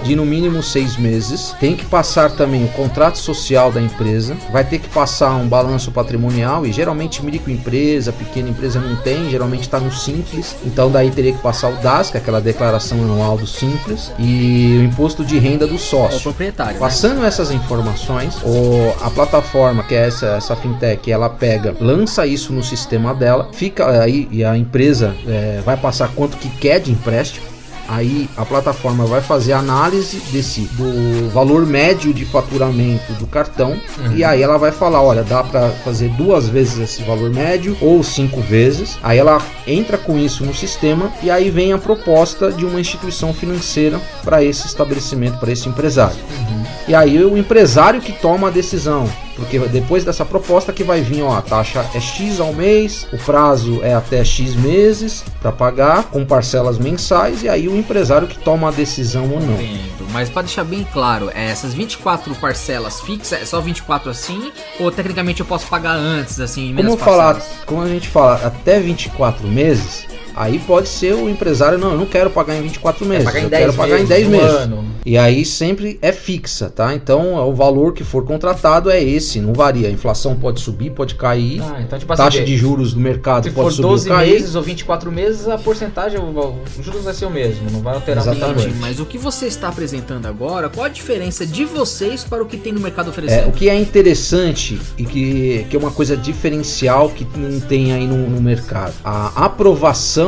de 0.04 0.16
no 0.16 0.26
mínimo 0.26 0.62
seis 0.62 0.98
meses. 0.98 1.56
Tem 1.60 1.76
que 1.76 1.86
passar 1.86 2.32
também 2.32 2.66
o 2.66 2.68
contrato 2.70 3.18
social 3.18 3.72
da 3.72 3.82
empresa. 3.82 4.36
Vai 4.52 4.64
ter 4.64 4.80
que 4.80 4.90
passar 4.90 5.36
um 5.36 5.48
balanço 5.48 5.92
patrimonial 5.92 6.66
e 6.66 6.72
geralmente 6.72 7.24
microempresa, 7.24 8.12
pequena 8.12 8.50
empresa 8.50 8.80
não 8.80 8.96
tem, 8.98 9.30
geralmente 9.30 9.62
está 9.62 9.80
no 9.80 9.92
simples. 9.92 10.56
Então 10.66 10.92
daí 10.92 11.12
teria 11.12 11.34
que 11.34 11.42
passar 11.42 11.70
o 11.70 11.76
DAS, 11.78 12.10
que 12.10 12.18
é 12.18 12.20
aquela 12.20 12.42
declaração 12.42 13.00
anual 13.00 13.38
do 13.38 13.48
simples, 13.48 14.12
e 14.18 14.78
o 14.80 14.84
imposto 14.84 15.24
de 15.24 15.38
renda 15.38 15.68
do 15.68 15.78
sócio. 15.78 16.18
O 16.18 16.22
proprietário. 16.22 16.74
Né? 16.74 16.80
Passando 16.80 17.22
né? 17.22 17.28
essas 17.28 17.52
informações, 17.52 18.36
o, 18.44 18.94
a 19.02 19.10
plataforma 19.10 19.84
que 19.84 19.96
é 19.96 20.08
essa, 20.08 20.28
essa 20.38 20.56
fintech, 20.56 21.12
ela 21.12 21.30
pega, 21.30 21.76
lança 21.80 22.26
isso 22.26 22.41
no 22.50 22.64
sistema 22.64 23.14
dela, 23.14 23.50
fica 23.54 24.02
aí 24.02 24.28
e 24.32 24.44
a 24.44 24.58
empresa 24.58 25.16
é, 25.28 25.62
vai 25.66 25.78
passar 25.78 26.10
quanto 26.10 26.38
que 26.38 26.50
quer 26.50 26.80
de 26.80 26.92
empréstimo 26.92 27.52
Aí 27.92 28.30
a 28.38 28.46
plataforma 28.46 29.06
vai 29.06 29.20
fazer 29.20 29.52
a 29.52 29.60
análise 29.60 30.18
desse 30.32 30.62
do 30.62 31.30
valor 31.30 31.66
médio 31.66 32.14
de 32.14 32.24
faturamento 32.24 33.12
do 33.14 33.28
cartão 33.28 33.72
uhum. 33.72 34.16
e 34.16 34.24
aí 34.24 34.42
ela 34.42 34.58
vai 34.58 34.72
falar, 34.72 35.02
olha, 35.02 35.24
dá 35.24 35.44
para 35.44 35.70
fazer 35.70 36.08
duas 36.12 36.48
vezes 36.48 36.80
esse 36.80 37.04
valor 37.04 37.30
médio 37.30 37.76
ou 37.82 38.02
cinco 38.02 38.40
vezes. 38.40 38.98
Aí 39.04 39.18
ela 39.18 39.42
entra 39.68 39.98
com 39.98 40.18
isso 40.18 40.46
no 40.46 40.54
sistema 40.54 41.12
e 41.22 41.30
aí 41.30 41.50
vem 41.50 41.74
a 41.74 41.78
proposta 41.78 42.50
de 42.50 42.66
uma 42.66 42.80
instituição 42.80 43.34
financeira 43.34 44.00
para 44.24 44.42
esse 44.42 44.68
estabelecimento, 44.68 45.38
para 45.38 45.52
esse 45.52 45.68
empresário. 45.68 46.16
Uhum. 46.16 46.64
E 46.88 46.96
aí 46.96 47.22
o 47.22 47.38
empresário 47.38 48.00
que 48.00 48.14
toma 48.14 48.48
a 48.48 48.52
decisão 48.52 49.06
porque 49.36 49.60
depois 49.60 50.04
dessa 50.04 50.26
proposta 50.26 50.74
que 50.74 50.84
vai 50.84 51.02
vir, 51.02 51.22
ó, 51.24 51.34
a 51.34 51.42
taxa 51.42 51.86
é 51.94 52.00
X 52.00 52.40
ao 52.40 52.54
mês, 52.54 53.08
o 53.12 53.18
prazo 53.18 53.80
é 53.84 53.94
até 53.94 54.24
X 54.24 54.56
meses 54.56 55.24
para 55.42 55.52
pagar, 55.52 56.04
com 56.04 56.26
parcelas 56.26 56.78
mensais, 56.78 57.44
e 57.44 57.50
aí 57.50 57.68
o 57.68 57.76
empresário 57.76 58.28
que 58.28 58.38
toma 58.38 58.70
a 58.70 58.72
decisão 58.72 59.30
ou 59.32 59.40
não. 59.40 59.54
Entendo. 59.54 60.08
Mas 60.12 60.30
para 60.30 60.44
deixar 60.44 60.64
bem 60.64 60.86
claro, 60.92 61.30
é, 61.34 61.50
essas 61.50 61.74
24 61.74 62.36
parcelas 62.36 63.02
fixas, 63.02 63.42
é 63.42 63.46
só 63.46 63.60
24 63.62 64.10
assim? 64.10 64.52
Ou 64.80 64.92
tecnicamente 64.92 65.40
eu 65.40 65.46
posso 65.46 65.68
pagar 65.68 65.96
antes, 65.96 66.40
assim, 66.40 66.74
como 66.76 66.98
falar, 66.98 67.42
Como 67.66 67.82
a 67.82 67.88
gente 67.88 68.08
fala, 68.08 68.36
até 68.46 68.80
24 68.80 69.48
meses, 69.48 70.06
Aí 70.36 70.60
pode 70.60 70.90
ser 70.90 71.14
o 71.14 71.30
empresário, 71.30 71.78
não, 71.78 71.92
eu 71.92 71.98
não 71.98 72.06
quero 72.06 72.30
pagar 72.30 72.56
em 72.56 72.62
24 72.62 73.06
meses, 73.06 73.26
eu 73.36 73.50
quero 73.50 73.74
pagar 73.74 74.00
em 74.00 74.06
10 74.06 74.28
meses. 74.28 74.50
Ano. 74.50 74.92
E 75.06 75.18
aí 75.18 75.44
sempre 75.44 75.98
é 76.02 76.12
fixa, 76.12 76.70
tá? 76.70 76.94
Então 76.94 77.36
o 77.48 77.54
valor 77.54 77.94
que 77.94 78.04
for 78.04 78.24
contratado 78.24 78.90
é 78.90 79.02
esse, 79.02 79.40
não 79.40 79.54
varia. 79.54 79.88
A 79.88 79.92
inflação 79.92 80.36
pode 80.36 80.62
subir, 80.62 80.92
pode 80.92 81.16
cair. 81.16 81.62
Ah, 81.62 81.82
então, 81.82 81.98
tipo 81.98 82.14
assim, 82.14 82.24
taxa 82.24 82.44
de 82.44 82.56
juros 82.56 82.94
do 82.94 83.00
mercado 83.00 83.46
se 83.46 83.52
pode 83.52 83.76
subir 83.76 83.88
12 83.88 84.10
ou 84.10 84.16
cair. 84.16 84.34
meses 84.34 84.56
ou 84.56 84.62
24 84.62 85.12
meses, 85.12 85.48
a 85.48 85.58
porcentagem, 85.58 86.20
o, 86.20 86.56
juros 86.82 87.04
vai 87.04 87.14
ser 87.14 87.26
o 87.26 87.32
mesmo, 87.32 87.70
não 87.72 87.82
vai 87.82 87.96
alterar 87.96 88.24
Exatamente. 88.24 88.68
Muito. 88.68 88.80
Mas 88.80 89.00
o 89.00 89.06
que 89.06 89.18
você 89.18 89.48
está 89.48 89.70
apresentando 89.70 90.28
agora, 90.28 90.70
qual 90.70 90.86
a 90.86 90.90
diferença 90.90 91.46
de 91.46 91.66
vocês 91.66 92.24
para 92.24 92.44
o 92.44 92.46
que 92.46 92.58
tem 92.58 92.72
no 92.72 92.80
mercado 92.80 93.10
oferecendo? 93.10 93.46
É, 93.46 93.48
o 93.48 93.52
que 93.52 93.70
é 93.70 93.76
interessante 93.76 94.80
e 94.98 95.06
que, 95.06 95.66
que 95.70 95.76
é 95.76 95.80
uma 95.80 95.92
coisa 95.92 96.16
diferencial 96.16 97.10
que 97.10 97.26
não 97.36 97.60
tem 97.60 97.92
aí 97.94 98.06
no, 98.06 98.30
no 98.30 98.42
mercado. 98.42 98.94
A 99.04 99.46
aprovação 99.46 100.21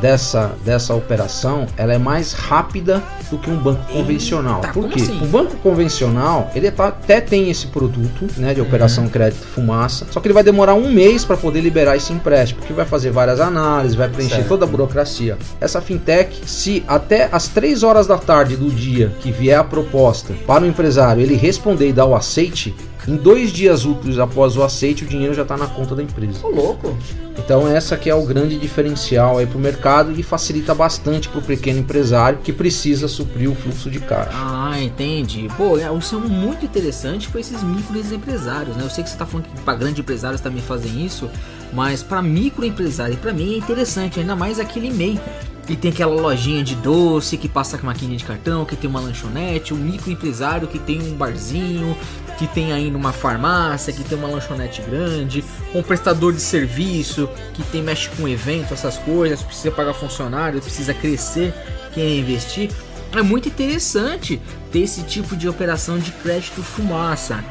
dessa, 0.00 0.52
dessa 0.64 0.94
operação 0.94 1.66
ela 1.76 1.92
é 1.92 1.98
mais 1.98 2.32
rápida 2.32 3.02
do 3.30 3.38
que 3.38 3.50
um 3.50 3.56
banco 3.56 3.84
convencional. 3.92 4.60
Eita, 4.62 4.72
Por 4.72 4.88
quê? 4.88 5.00
Assim? 5.00 5.22
O 5.22 5.26
banco 5.26 5.56
convencional 5.56 6.50
ele 6.54 6.70
tá, 6.70 6.88
até 6.88 7.20
tem 7.20 7.50
esse 7.50 7.68
produto 7.68 8.26
né, 8.36 8.54
de 8.54 8.60
operação 8.60 9.04
uhum. 9.04 9.10
crédito 9.10 9.46
fumaça, 9.46 10.06
só 10.10 10.20
que 10.20 10.26
ele 10.26 10.34
vai 10.34 10.42
demorar 10.42 10.74
um 10.74 10.90
mês 10.90 11.24
para 11.24 11.36
poder 11.36 11.60
liberar 11.60 11.96
esse 11.96 12.12
empréstimo, 12.12 12.60
porque 12.60 12.72
vai 12.72 12.84
fazer 12.86 13.10
várias 13.10 13.40
análises, 13.40 13.96
vai 13.96 14.08
preencher 14.08 14.36
certo. 14.36 14.48
toda 14.48 14.64
a 14.64 14.68
burocracia. 14.68 15.36
Essa 15.60 15.80
fintech, 15.80 16.48
se 16.48 16.84
até 16.86 17.28
as 17.30 17.48
3 17.48 17.82
horas 17.82 18.06
da 18.06 18.18
tarde 18.18 18.56
do 18.56 18.70
dia 18.70 19.12
que 19.20 19.30
vier 19.30 19.58
a 19.58 19.64
proposta 19.64 20.34
para 20.46 20.64
o 20.64 20.66
empresário 20.66 21.22
ele 21.22 21.34
responder 21.34 21.88
e 21.88 21.92
dar 21.92 22.06
o 22.06 22.14
aceite, 22.14 22.74
em 23.06 23.16
dois 23.16 23.52
dias 23.52 23.84
úteis 23.84 24.18
após 24.18 24.56
o 24.56 24.62
aceite, 24.62 25.04
o 25.04 25.06
dinheiro 25.06 25.32
já 25.34 25.42
está 25.42 25.56
na 25.56 25.66
conta 25.66 25.94
da 25.94 26.02
empresa. 26.02 26.44
Ô, 26.44 26.50
louco! 26.50 26.96
Então 27.38 27.68
essa 27.68 27.96
que 27.96 28.10
é 28.10 28.14
o 28.14 28.24
grande 28.24 28.58
diferencial 28.58 29.38
aí 29.38 29.46
para 29.46 29.58
o 29.58 29.60
mercado 29.60 30.12
e 30.18 30.22
facilita 30.22 30.74
bastante 30.74 31.28
para 31.28 31.38
o 31.38 31.42
pequeno 31.42 31.78
empresário 31.78 32.40
que 32.42 32.52
precisa 32.52 33.06
suprir 33.06 33.50
o 33.50 33.54
fluxo 33.54 33.90
de 33.90 34.00
caixa. 34.00 34.30
Ah, 34.32 34.80
entendi. 34.80 35.48
Pô, 35.56 35.78
é, 35.78 35.92
isso 35.96 36.16
é 36.16 36.18
muito 36.18 36.64
interessante 36.64 37.28
para 37.28 37.40
esses 37.40 37.62
microempresários, 37.62 38.76
né? 38.76 38.82
Eu 38.82 38.90
sei 38.90 39.04
que 39.04 39.10
você 39.10 39.14
está 39.14 39.26
falando 39.26 39.46
que 39.46 39.60
para 39.60 39.74
grandes 39.78 40.00
empresários 40.00 40.40
também 40.40 40.62
fazem 40.62 41.04
isso, 41.04 41.30
mas 41.72 42.02
para 42.02 42.20
microempresário, 42.20 43.16
para 43.18 43.32
mim 43.32 43.54
é 43.54 43.58
interessante, 43.58 44.18
ainda 44.18 44.34
mais 44.34 44.58
aquele 44.58 44.88
e-mail 44.88 45.20
e 45.68 45.76
tem 45.76 45.90
aquela 45.90 46.14
lojinha 46.14 46.62
de 46.62 46.76
doce 46.76 47.36
que 47.36 47.48
passa 47.48 47.76
com 47.76 47.86
maquininha 47.86 48.16
de 48.16 48.24
cartão, 48.24 48.64
que 48.64 48.76
tem 48.76 48.88
uma 48.88 49.00
lanchonete, 49.00 49.74
o 49.74 49.76
microempresário 49.76 50.68
que 50.68 50.78
tem 50.78 51.02
um 51.02 51.14
barzinho, 51.14 51.96
que 52.38 52.46
tem 52.46 52.72
ainda 52.72 52.96
uma 52.96 53.12
farmácia, 53.12 53.92
que 53.92 54.04
tem 54.04 54.18
uma 54.18 54.28
lanchonete 54.28 54.82
grande, 54.82 55.44
um 55.74 55.82
prestador 55.82 56.32
de 56.32 56.40
serviço 56.40 57.28
que 57.54 57.62
tem 57.64 57.82
mexe 57.82 58.08
com 58.10 58.28
evento, 58.28 58.74
essas 58.74 58.98
coisas, 58.98 59.42
precisa 59.42 59.70
pagar 59.70 59.94
funcionário, 59.94 60.60
precisa 60.60 60.92
crescer, 60.92 61.54
quer 61.92 62.08
investir. 62.08 62.70
É 63.12 63.22
muito 63.22 63.48
interessante 63.48 64.40
ter 64.70 64.80
esse 64.80 65.02
tipo 65.02 65.36
de 65.36 65.48
operação 65.48 65.98
de 65.98 66.10
crédito 66.12 66.62
fumaça. 66.62 67.42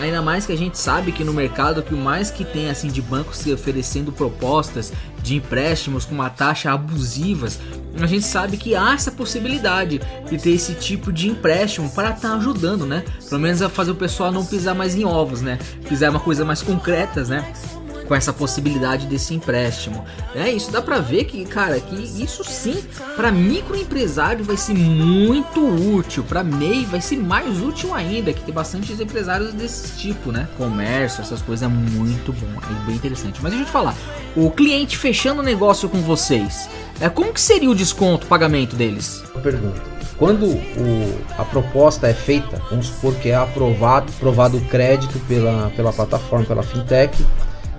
Ainda 0.00 0.22
mais 0.22 0.46
que 0.46 0.52
a 0.52 0.56
gente 0.56 0.78
sabe 0.78 1.12
que 1.12 1.22
no 1.22 1.32
mercado 1.32 1.82
que 1.82 1.94
o 1.94 1.98
mais 1.98 2.30
que 2.30 2.44
tem 2.44 2.70
assim 2.70 2.88
de 2.88 3.00
bancos 3.00 3.38
se 3.38 3.52
oferecendo 3.52 4.10
propostas 4.10 4.92
de 5.22 5.36
empréstimos 5.36 6.04
com 6.04 6.14
uma 6.14 6.30
taxa 6.30 6.72
abusivas, 6.72 7.60
a 8.00 8.06
gente 8.06 8.24
sabe 8.24 8.56
que 8.56 8.74
há 8.74 8.94
essa 8.94 9.12
possibilidade 9.12 10.00
de 10.28 10.38
ter 10.38 10.50
esse 10.50 10.74
tipo 10.74 11.12
de 11.12 11.28
empréstimo 11.28 11.90
para 11.90 12.10
estar 12.10 12.30
tá 12.30 12.36
ajudando, 12.36 12.86
né? 12.86 13.04
Pelo 13.28 13.40
menos 13.40 13.62
a 13.62 13.68
fazer 13.68 13.90
o 13.90 13.94
pessoal 13.94 14.32
não 14.32 14.44
pisar 14.44 14.74
mais 14.74 14.94
em 14.94 15.04
ovos, 15.04 15.42
né? 15.42 15.58
Pisar 15.88 16.10
uma 16.10 16.20
coisa 16.20 16.44
mais 16.44 16.62
concretas, 16.62 17.28
né? 17.28 17.52
Com 18.12 18.16
essa 18.16 18.30
possibilidade 18.30 19.06
desse 19.06 19.32
empréstimo. 19.32 20.04
É 20.34 20.52
isso 20.52 20.70
dá 20.70 20.82
para 20.82 20.98
ver 20.98 21.24
que, 21.24 21.42
cara, 21.46 21.80
que 21.80 21.96
isso 22.22 22.44
sim 22.44 22.84
para 23.16 23.32
microempresário 23.32 24.44
vai 24.44 24.58
ser 24.58 24.74
muito 24.74 25.66
útil, 25.96 26.22
para 26.22 26.44
MEI 26.44 26.84
vai 26.84 27.00
ser 27.00 27.16
mais 27.16 27.62
útil 27.62 27.94
ainda, 27.94 28.30
que 28.34 28.42
tem 28.42 28.52
bastante 28.52 28.92
empresários 28.92 29.54
desse 29.54 29.96
tipo, 29.96 30.30
né? 30.30 30.46
Comércio, 30.58 31.22
essas 31.22 31.40
coisas 31.40 31.62
é 31.62 31.72
muito 31.72 32.34
bom, 32.34 32.60
é 32.70 32.84
bem 32.84 32.96
interessante. 32.96 33.40
Mas 33.42 33.52
deixa 33.52 33.62
eu 33.62 33.66
te 33.66 33.72
falar, 33.72 33.94
o 34.36 34.50
cliente 34.50 34.98
fechando 34.98 35.40
o 35.40 35.42
negócio 35.42 35.88
com 35.88 36.02
vocês, 36.02 36.68
é 37.00 37.08
como 37.08 37.32
que 37.32 37.40
seria 37.40 37.70
o 37.70 37.74
desconto, 37.74 38.26
o 38.26 38.28
pagamento 38.28 38.76
deles? 38.76 39.24
Pergunta. 39.42 39.80
Quando 40.18 40.48
o, 40.48 41.18
a 41.38 41.46
proposta 41.46 42.08
é 42.08 42.12
feita, 42.12 42.60
vamos 42.68 42.88
supor 42.88 43.14
que 43.14 43.30
é 43.30 43.34
aprovado, 43.34 44.12
aprovado 44.18 44.58
o 44.58 44.60
crédito 44.66 45.18
pela, 45.20 45.72
pela 45.74 45.94
plataforma, 45.94 46.44
pela 46.44 46.62
fintech, 46.62 47.16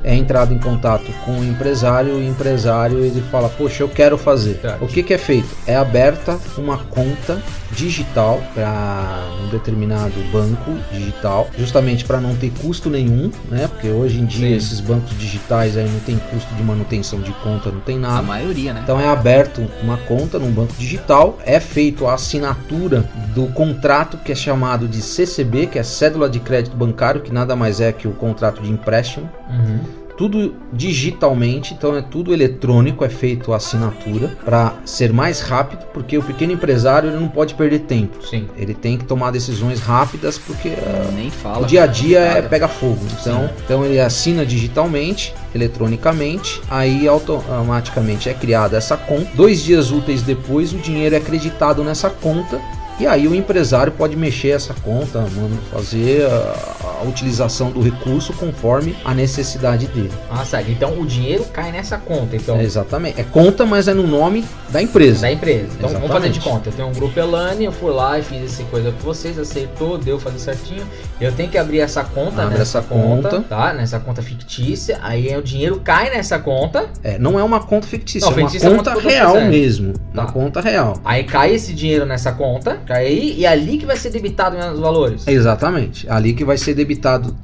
é 0.03 0.15
entrado 0.15 0.53
em 0.53 0.59
contato 0.59 1.11
com 1.25 1.39
o 1.39 1.43
empresário, 1.43 2.15
o 2.15 2.23
empresário 2.23 2.99
ele 2.99 3.21
fala, 3.31 3.49
poxa, 3.49 3.83
eu 3.83 3.89
quero 3.89 4.17
fazer. 4.17 4.59
O 4.81 4.87
que, 4.87 5.01
que 5.01 5.13
é 5.13 5.17
feito? 5.17 5.49
É 5.65 5.75
aberta 5.75 6.37
uma 6.57 6.77
conta 6.77 7.41
digital 7.71 8.41
para 8.53 9.25
um 9.43 9.49
determinado 9.49 10.13
banco 10.31 10.71
digital, 10.91 11.49
justamente 11.57 12.05
para 12.05 12.19
não 12.19 12.35
ter 12.35 12.51
custo 12.61 12.89
nenhum, 12.89 13.31
né? 13.49 13.67
Porque 13.67 13.89
hoje 13.89 14.19
em 14.19 14.25
dia 14.25 14.49
Sim. 14.49 14.55
esses 14.55 14.79
bancos 14.79 15.17
digitais 15.17 15.75
aí 15.77 15.89
não 15.89 15.99
tem 16.01 16.17
custo 16.17 16.53
de 16.55 16.63
manutenção 16.63 17.19
de 17.21 17.31
conta, 17.33 17.71
não 17.71 17.79
tem 17.79 17.97
nada. 17.97 18.19
A 18.19 18.21
maioria, 18.21 18.73
né? 18.73 18.81
Então 18.83 18.99
é 18.99 19.07
aberto 19.07 19.67
uma 19.81 19.97
conta 19.97 20.37
num 20.37 20.51
banco 20.51 20.73
digital, 20.77 21.39
é 21.45 21.59
feito 21.59 22.05
a 22.05 22.13
assinatura 22.13 23.09
do 23.33 23.47
contrato 23.47 24.17
que 24.17 24.31
é 24.31 24.35
chamado 24.35 24.87
de 24.87 25.01
CCB, 25.01 25.67
que 25.67 25.79
é 25.79 25.83
Cédula 25.83 26.29
de 26.29 26.39
Crédito 26.39 26.75
Bancário, 26.75 27.21
que 27.21 27.33
nada 27.33 27.55
mais 27.55 27.81
é 27.81 27.91
que 27.91 28.07
o 28.07 28.11
contrato 28.11 28.61
de 28.61 28.71
empréstimo. 28.71 29.29
Uhum 29.49 29.92
tudo 30.17 30.55
digitalmente, 30.71 31.73
então 31.73 31.95
é 31.95 32.01
tudo 32.01 32.33
eletrônico, 32.33 33.03
é 33.03 33.09
feito 33.09 33.53
a 33.53 33.57
assinatura 33.57 34.35
para 34.43 34.73
ser 34.85 35.11
mais 35.11 35.41
rápido, 35.41 35.85
porque 35.93 36.17
o 36.17 36.23
pequeno 36.23 36.53
empresário 36.53 37.09
ele 37.09 37.19
não 37.19 37.27
pode 37.27 37.53
perder 37.55 37.79
tempo. 37.79 38.25
Sim. 38.25 38.47
Ele 38.57 38.73
tem 38.73 38.97
que 38.97 39.05
tomar 39.05 39.31
decisões 39.31 39.79
rápidas 39.79 40.37
porque 40.37 40.69
uh, 40.69 41.31
fala. 41.31 41.63
O 41.63 41.65
dia 41.65 41.83
a 41.83 41.87
dia 41.87 42.19
é 42.19 42.41
pega 42.41 42.67
fogo. 42.67 42.99
Então, 43.19 43.49
então 43.63 43.85
ele 43.85 43.99
assina 43.99 44.45
digitalmente, 44.45 45.33
eletronicamente, 45.53 46.61
aí 46.69 47.07
automaticamente 47.07 48.29
é 48.29 48.33
criada 48.33 48.77
essa 48.77 48.97
conta. 48.97 49.29
Dois 49.35 49.61
dias 49.61 49.91
úteis 49.91 50.21
depois 50.21 50.73
o 50.73 50.77
dinheiro 50.77 51.15
é 51.15 51.17
acreditado 51.17 51.83
nessa 51.83 52.09
conta 52.09 52.61
e 52.99 53.07
aí 53.07 53.27
o 53.27 53.33
empresário 53.33 53.91
pode 53.91 54.15
mexer 54.15 54.49
essa 54.49 54.73
conta, 54.73 55.19
mano, 55.21 55.57
fazer 55.71 56.27
uh, 56.27 56.82
a 57.01 57.03
utilização 57.07 57.71
do 57.71 57.81
recurso 57.81 58.33
conforme 58.33 58.95
a 59.03 59.13
necessidade 59.13 59.87
dele. 59.87 60.11
Ah, 60.29 60.43
certo. 60.45 60.71
Então 60.71 60.99
o 60.99 61.05
dinheiro 61.05 61.43
cai 61.45 61.71
nessa 61.71 61.97
conta. 61.97 62.35
Então, 62.35 62.57
É, 62.57 62.63
exatamente. 62.63 63.19
É 63.19 63.23
conta, 63.23 63.65
mas 63.65 63.87
é 63.87 63.93
no 63.93 64.05
nome 64.07 64.43
da 64.69 64.81
empresa. 64.81 65.21
da 65.21 65.31
empresa. 65.31 65.67
Então 65.77 65.89
vamos 65.89 66.07
fazer 66.09 66.29
de 66.29 66.37
Exatamente. 66.37 66.39
conta. 66.41 66.69
Eu 66.69 66.73
tenho 66.73 66.87
um 66.87 66.93
grupo 66.93 67.19
Elane, 67.19 67.65
eu 67.65 67.71
fui 67.71 67.91
lá 67.91 68.17
e 68.19 68.21
fiz 68.23 68.43
essa 68.43 68.63
coisa 68.65 68.91
com 68.91 68.99
vocês, 68.99 69.37
aceitou, 69.39 69.97
deu 69.97 70.19
fazer 70.19 70.39
certinho. 70.39 70.83
Eu 71.19 71.31
tenho 71.31 71.49
que 71.49 71.57
abrir 71.57 71.79
essa 71.79 72.03
conta 72.03 72.43
Abre 72.43 72.57
nessa 72.57 72.79
essa 72.79 72.81
conta, 72.87 73.29
conta. 73.29 73.41
tá? 73.47 73.73
Nessa 73.73 73.99
conta 73.99 74.21
fictícia. 74.21 74.99
Aí 75.01 75.35
o 75.37 75.41
dinheiro 75.41 75.79
cai 75.83 76.09
nessa 76.09 76.39
conta. 76.39 76.85
É, 77.03 77.17
não 77.19 77.39
é 77.39 77.43
uma 77.43 77.59
conta 77.61 77.87
fictícia, 77.87 78.29
Não, 78.29 78.37
é 78.37 78.41
uma 78.41 78.49
fictícia 78.49 78.67
é 78.67 78.75
conta 78.75 78.93
conta 78.93 79.07
real 79.07 79.41
mesmo. 79.41 79.93
Uma 80.13 80.25
Tá. 80.25 80.31
conta 80.31 80.61
real. 80.61 80.99
Aí 81.05 81.23
cai 81.23 81.53
esse 81.53 81.73
dinheiro 81.73 82.05
nessa 82.05 82.31
conta, 82.31 82.77
cai 82.85 83.05
aí, 83.07 83.35
e 83.37 83.45
é 83.45 83.49
ali 83.49 83.77
que 83.77 83.85
vai 83.85 83.97
ser 83.97 84.09
debitado 84.09 84.57
os 84.57 84.79
valores. 84.79 85.27
Exatamente. 85.27 86.09
Ali 86.09 86.33
que 86.33 86.43
vai 86.45 86.57
ser 86.57 86.73
debitado 86.73 86.82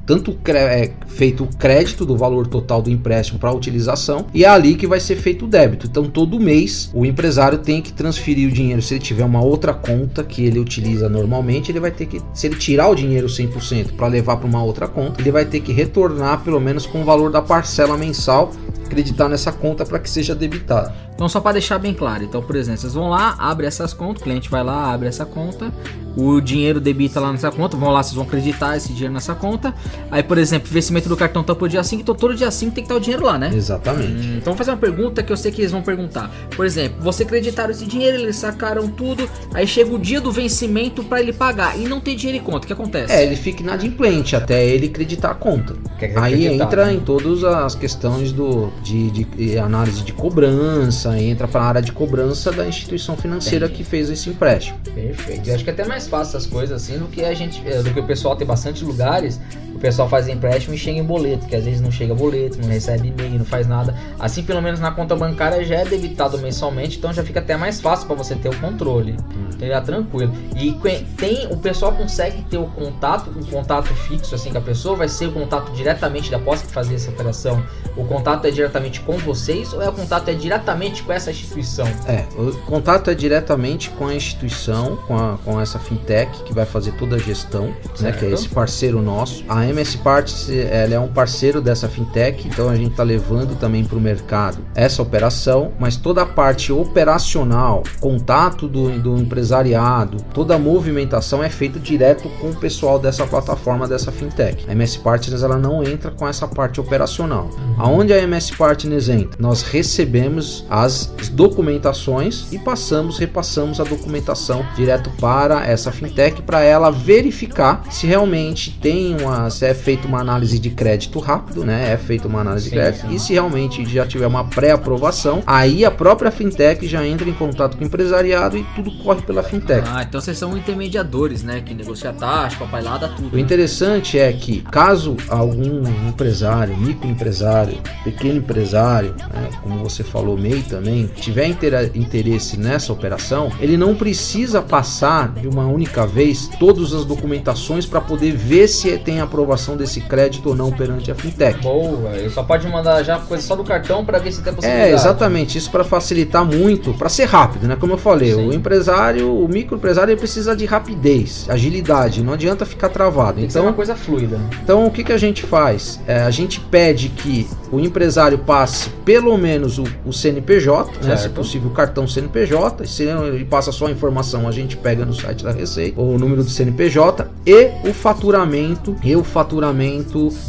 tanto 0.06 0.30
o 0.30 0.34
cre- 0.34 0.58
é, 0.58 0.92
feito 1.06 1.44
o 1.44 1.56
crédito 1.56 2.04
do 2.04 2.16
valor 2.16 2.46
total 2.46 2.82
do 2.82 2.90
empréstimo 2.90 3.38
para 3.38 3.52
utilização 3.52 4.26
e 4.32 4.44
é 4.44 4.48
ali 4.48 4.74
que 4.74 4.86
vai 4.86 5.00
ser 5.00 5.16
feito 5.16 5.44
o 5.44 5.48
débito. 5.48 5.86
Então 5.86 6.04
todo 6.04 6.38
mês 6.38 6.90
o 6.94 7.04
empresário 7.04 7.58
tem 7.58 7.80
que 7.80 7.92
transferir 7.92 8.48
o 8.48 8.52
dinheiro. 8.52 8.82
Se 8.82 8.94
ele 8.94 9.00
tiver 9.02 9.24
uma 9.24 9.42
outra 9.42 9.72
conta 9.72 10.22
que 10.22 10.44
ele 10.44 10.58
utiliza 10.58 11.08
normalmente, 11.08 11.70
ele 11.70 11.80
vai 11.80 11.90
ter 11.90 12.06
que, 12.06 12.20
se 12.34 12.46
ele 12.46 12.56
tirar 12.56 12.88
o 12.88 12.94
dinheiro 12.94 13.26
100% 13.26 13.92
para 13.96 14.06
levar 14.06 14.36
para 14.36 14.46
uma 14.46 14.62
outra 14.62 14.86
conta, 14.88 15.20
ele 15.20 15.30
vai 15.30 15.44
ter 15.44 15.60
que 15.60 15.72
retornar 15.72 16.42
pelo 16.42 16.60
menos 16.60 16.86
com 16.86 17.02
o 17.02 17.04
valor 17.04 17.30
da 17.30 17.42
parcela 17.42 17.96
mensal, 17.96 18.52
acreditar 18.84 19.28
nessa 19.28 19.52
conta 19.52 19.84
para 19.84 19.98
que 19.98 20.10
seja 20.10 20.34
debitada. 20.34 20.92
Então, 21.14 21.28
só 21.28 21.38
para 21.40 21.52
deixar 21.52 21.78
bem 21.78 21.92
claro, 21.92 22.24
então, 22.24 22.40
por 22.42 22.56
exemplo, 22.56 22.80
vocês 22.80 22.94
vão 22.94 23.10
lá, 23.10 23.36
abre 23.38 23.66
essas 23.66 23.92
contas, 23.92 24.22
o 24.22 24.24
cliente 24.24 24.50
vai 24.50 24.64
lá, 24.64 24.90
abre 24.92 25.06
essa 25.06 25.26
conta, 25.26 25.70
o 26.16 26.40
dinheiro 26.40 26.80
debita 26.80 27.20
lá 27.20 27.32
nessa 27.32 27.50
conta, 27.50 27.76
vão 27.76 27.90
lá, 27.90 28.02
vocês 28.02 28.14
vão 28.14 28.24
acreditar 28.24 28.76
esse 28.76 28.92
dinheiro 28.92 29.14
nessa 29.14 29.34
conta. 29.34 29.74
Aí, 30.10 30.22
por 30.22 30.38
exemplo, 30.38 30.68
vencimento 30.70 31.08
do 31.08 31.16
cartão 31.16 31.42
tá 31.42 31.54
por 31.54 31.68
dia 31.68 31.82
5, 31.82 32.02
então 32.02 32.14
todo 32.14 32.34
dia 32.34 32.50
5 32.50 32.72
tem 32.74 32.84
que 32.84 32.86
estar 32.86 32.96
o 32.96 33.00
dinheiro 33.00 33.24
lá, 33.24 33.38
né? 33.38 33.50
Exatamente. 33.54 34.26
Hum, 34.28 34.34
Então 34.36 34.52
vou 34.52 34.56
fazer 34.56 34.70
uma 34.70 34.76
pergunta 34.76 35.22
que 35.22 35.32
eu 35.32 35.36
sei 35.36 35.52
que 35.52 35.60
eles 35.60 35.72
vão 35.72 35.82
perguntar. 35.82 36.30
Por 36.56 36.66
exemplo, 36.66 37.00
você 37.00 37.22
acreditaram 37.22 37.70
esse 37.70 37.86
dinheiro, 37.86 38.18
eles 38.18 38.36
sacaram 38.36 38.88
tudo, 38.88 39.28
aí 39.54 39.66
chega 39.66 39.94
o 39.94 39.98
dia 39.98 40.20
do 40.20 40.32
vencimento 40.32 41.02
para 41.04 41.20
ele 41.20 41.32
pagar 41.32 41.78
e 41.78 41.84
não 41.88 42.00
tem 42.00 42.16
dinheiro 42.16 42.42
em 42.42 42.44
conta. 42.44 42.64
O 42.64 42.66
que 42.66 42.72
acontece? 42.72 43.12
É, 43.12 43.24
ele 43.24 43.36
fica 43.36 43.62
inadimplente 43.62 44.34
até 44.36 44.64
ele 44.66 44.86
acreditar 44.86 45.30
a 45.30 45.34
conta. 45.34 45.74
Quer 45.98 46.16
Aí 46.18 46.46
entra 46.46 46.86
né? 46.86 46.94
em 46.94 47.00
todas 47.00 47.44
as 47.44 47.74
questões 47.74 48.32
do, 48.32 48.70
de, 48.82 49.10
de 49.10 49.58
análise 49.58 50.02
de 50.02 50.12
cobrança, 50.12 51.18
entra 51.20 51.46
para 51.46 51.60
a 51.62 51.64
área 51.66 51.82
de 51.82 51.92
cobrança 51.92 52.50
da 52.52 52.66
instituição 52.66 53.16
financeira 53.16 53.68
que 53.68 53.84
fez 53.84 54.10
esse 54.10 54.28
empréstimo. 54.30 54.78
Perfeito. 54.94 55.48
Eu 55.48 55.54
acho 55.54 55.64
que 55.64 55.70
é 55.70 55.72
até 55.72 55.84
mais 55.86 56.06
fácil 56.10 56.36
essas 56.36 56.46
coisas 56.46 56.82
assim 56.82 56.98
do 56.98 57.06
que 57.06 57.24
a 57.24 57.32
gente, 57.32 57.62
eh, 57.66 57.82
do 57.82 57.94
que 57.94 58.00
o 58.00 58.06
pessoal 58.06 58.36
tem 58.36 58.46
bastante 58.46 58.84
lugares. 58.84 59.40
O 59.80 59.82
pessoal 59.90 60.10
faz 60.10 60.28
empréstimo 60.28 60.74
e 60.74 60.78
chega 60.78 60.98
em 60.98 61.02
boleto, 61.02 61.46
que 61.46 61.56
às 61.56 61.64
vezes 61.64 61.80
não 61.80 61.90
chega 61.90 62.14
boleto, 62.14 62.60
não 62.60 62.68
recebe 62.68 63.08
e-mail, 63.08 63.38
não 63.38 63.46
faz 63.46 63.66
nada. 63.66 63.96
Assim, 64.18 64.42
pelo 64.42 64.60
menos 64.60 64.78
na 64.78 64.90
conta 64.90 65.16
bancária 65.16 65.64
já 65.64 65.76
é 65.76 65.84
debitado 65.86 66.36
mensalmente, 66.36 66.98
então 66.98 67.10
já 67.14 67.24
fica 67.24 67.40
até 67.40 67.56
mais 67.56 67.80
fácil 67.80 68.06
para 68.06 68.14
você 68.14 68.34
ter 68.36 68.50
o 68.50 68.56
controle. 68.60 69.16
Então 69.54 69.66
já 69.66 69.80
tranquilo. 69.80 70.34
E 70.54 70.72
tem, 71.16 71.46
o 71.50 71.56
pessoal 71.56 71.92
consegue 71.92 72.42
ter 72.42 72.58
o 72.58 72.66
contato, 72.66 73.30
o 73.30 73.46
contato 73.46 73.86
fixo 73.94 74.34
assim 74.34 74.50
com 74.52 74.58
a 74.58 74.60
pessoa, 74.60 74.96
vai 74.96 75.08
ser 75.08 75.28
o 75.28 75.32
contato 75.32 75.72
diretamente 75.72 76.30
da 76.30 76.38
posse 76.38 76.66
que 76.66 76.72
fazer 76.72 76.96
essa 76.96 77.10
operação. 77.10 77.62
O 77.96 78.04
contato 78.04 78.44
é 78.44 78.50
diretamente 78.50 79.00
com 79.00 79.16
vocês 79.16 79.72
ou 79.72 79.80
é 79.80 79.88
o 79.88 79.92
contato 79.94 80.28
é 80.28 80.34
diretamente 80.34 81.02
com 81.02 81.12
essa 81.12 81.30
instituição? 81.30 81.86
É, 82.06 82.26
o 82.38 82.52
contato 82.66 83.08
é 83.10 83.14
diretamente 83.14 83.88
com 83.90 84.06
a 84.08 84.14
instituição, 84.14 84.96
com, 85.06 85.16
a- 85.16 85.38
com 85.42 85.58
essa 85.58 85.78
fintech 85.78 86.42
que 86.44 86.52
vai 86.52 86.66
fazer 86.66 86.92
toda 86.92 87.16
a 87.16 87.18
gestão, 87.18 87.74
né, 87.98 88.12
que 88.12 88.26
é 88.26 88.30
esse 88.30 88.48
parceiro 88.48 89.00
nosso. 89.00 89.42
A 89.48 89.69
MS 89.70 89.98
Parts 89.98 90.48
ela 90.50 90.94
é 90.94 90.98
um 90.98 91.08
parceiro 91.08 91.60
dessa 91.60 91.88
fintech, 91.88 92.46
então 92.46 92.68
a 92.68 92.76
gente 92.76 92.90
está 92.90 93.02
levando 93.02 93.58
também 93.58 93.84
para 93.84 93.96
o 93.96 94.00
mercado 94.00 94.58
essa 94.74 95.02
operação, 95.02 95.72
mas 95.78 95.96
toda 95.96 96.22
a 96.22 96.26
parte 96.26 96.72
operacional, 96.72 97.82
contato 98.00 98.68
do, 98.68 98.98
do 98.98 99.16
empresariado, 99.16 100.18
toda 100.34 100.54
a 100.54 100.58
movimentação 100.58 101.42
é 101.42 101.48
feita 101.48 101.78
direto 101.78 102.28
com 102.40 102.50
o 102.50 102.56
pessoal 102.56 102.98
dessa 102.98 103.26
plataforma 103.26 103.86
dessa 103.86 104.10
fintech. 104.10 104.64
A 104.68 104.72
MS 104.72 104.98
Partners 104.98 105.42
ela 105.42 105.58
não 105.58 105.82
entra 105.82 106.10
com 106.10 106.26
essa 106.26 106.46
parte 106.46 106.80
operacional. 106.80 107.50
Aonde 107.78 108.12
a 108.12 108.18
MS 108.18 108.56
Partners 108.56 109.08
entra? 109.08 109.40
Nós 109.40 109.62
recebemos 109.62 110.64
as 110.68 111.12
documentações 111.32 112.52
e 112.52 112.58
passamos, 112.58 113.18
repassamos 113.18 113.80
a 113.80 113.84
documentação 113.84 114.64
direto 114.76 115.10
para 115.20 115.66
essa 115.66 115.92
fintech 115.92 116.42
para 116.42 116.62
ela 116.62 116.90
verificar 116.90 117.84
se 117.90 118.06
realmente 118.06 118.78
tem 118.80 119.16
uma, 119.20 119.50
se 119.60 119.66
é 119.66 119.74
feita 119.74 120.08
uma 120.08 120.18
análise 120.20 120.58
de 120.58 120.70
crédito 120.70 121.18
rápido, 121.18 121.66
né? 121.66 121.92
É 121.92 121.96
feita 121.98 122.26
uma 122.26 122.40
análise 122.40 122.70
Sim, 122.70 122.70
de 122.70 122.76
crédito 122.76 123.12
e 123.12 123.18
se 123.18 123.34
realmente 123.34 123.84
já 123.84 124.06
tiver 124.06 124.26
uma 124.26 124.44
pré-aprovação, 124.44 125.42
aí 125.46 125.84
a 125.84 125.90
própria 125.90 126.30
fintech 126.30 126.88
já 126.88 127.06
entra 127.06 127.28
em 127.28 127.34
contato 127.34 127.76
com 127.76 127.84
o 127.84 127.86
empresariado 127.86 128.56
e 128.56 128.64
tudo 128.74 128.90
corre 129.02 129.20
pela 129.20 129.42
fintech. 129.42 129.86
Ah, 129.86 130.02
então 130.02 130.18
vocês 130.18 130.38
são 130.38 130.56
intermediadores, 130.56 131.42
né? 131.42 131.60
Que 131.60 131.74
negocia 131.74 132.10
taxa, 132.10 132.56
papai 132.56 132.82
lá, 132.82 132.96
dá 132.96 133.08
tudo. 133.08 133.36
O 133.36 133.38
interessante 133.38 134.18
é 134.18 134.32
que, 134.32 134.62
caso 134.62 135.14
algum 135.28 135.82
empresário, 136.08 136.74
microempresário, 136.78 137.76
pequeno 138.02 138.38
empresário, 138.38 139.14
né, 139.30 139.50
como 139.62 139.78
você 139.80 140.02
falou, 140.02 140.38
MEI 140.38 140.62
também, 140.62 141.06
tiver 141.06 141.46
interesse 141.94 142.58
nessa 142.58 142.94
operação, 142.94 143.52
ele 143.60 143.76
não 143.76 143.94
precisa 143.94 144.62
passar 144.62 145.34
de 145.34 145.46
uma 145.46 145.66
única 145.66 146.06
vez 146.06 146.48
todas 146.58 146.94
as 146.94 147.04
documentações 147.04 147.84
para 147.84 148.00
poder 148.00 148.32
ver 148.32 148.66
se 148.66 148.96
tem 148.96 149.20
aprovação 149.20 149.49
desse 149.76 150.00
crédito 150.00 150.48
ou 150.48 150.54
não 150.54 150.70
perante 150.70 151.10
a 151.10 151.14
fintech. 151.14 151.60
Boa, 151.62 152.10
eu 152.16 152.30
só 152.30 152.42
pode 152.42 152.66
mandar 152.68 153.02
já 153.02 153.18
coisa 153.18 153.42
só 153.42 153.54
do 153.56 153.64
cartão 153.64 154.04
para 154.04 154.18
ver 154.18 154.32
se 154.32 154.42
tem 154.42 154.52
possibilidade. 154.52 154.90
É, 154.90 154.94
exatamente, 154.94 155.58
isso 155.58 155.70
para 155.70 155.84
facilitar 155.84 156.44
muito, 156.44 156.94
para 156.94 157.08
ser 157.08 157.24
rápido, 157.24 157.66
né? 157.66 157.76
Como 157.78 157.92
eu 157.94 157.98
falei, 157.98 158.34
Sim. 158.34 158.48
o 158.48 158.52
empresário, 158.52 159.34
o 159.34 159.48
microempresário, 159.48 160.12
ele 160.12 160.18
precisa 160.18 160.54
de 160.56 160.64
rapidez, 160.64 161.46
agilidade, 161.48 162.22
não 162.22 162.32
adianta 162.32 162.64
ficar 162.64 162.88
travado. 162.88 163.36
Tem 163.36 163.44
Então, 163.44 163.62
uma 163.64 163.72
coisa 163.72 163.94
fluida. 163.94 164.38
Então 164.62 164.86
o 164.86 164.90
que, 164.90 165.04
que 165.04 165.12
a 165.12 165.18
gente 165.18 165.44
faz? 165.44 166.00
É, 166.06 166.20
a 166.22 166.30
gente 166.30 166.60
pede 166.60 167.08
que 167.08 167.48
o 167.72 167.78
empresário 167.80 168.38
passe 168.38 168.90
pelo 169.04 169.36
menos 169.36 169.78
o, 169.78 169.84
o 170.04 170.12
CNPJ, 170.12 171.06
né, 171.06 171.16
se 171.16 171.28
possível 171.28 171.70
o 171.70 171.72
cartão 171.74 172.06
CNPJ, 172.06 172.86
se 172.86 173.04
ele 173.04 173.44
passa 173.44 173.72
só 173.72 173.86
a 173.86 173.90
informação, 173.90 174.48
a 174.48 174.52
gente 174.52 174.76
pega 174.76 175.04
no 175.04 175.14
site 175.14 175.44
da 175.44 175.52
Receita, 175.52 176.00
o 176.00 176.18
número 176.18 176.42
do 176.42 176.50
CNPJ 176.50 177.26
e 177.46 177.70
o 177.88 177.92
faturamento 177.92 178.96
e 179.02 179.14
o 179.16 179.22
faturamento 179.24 179.39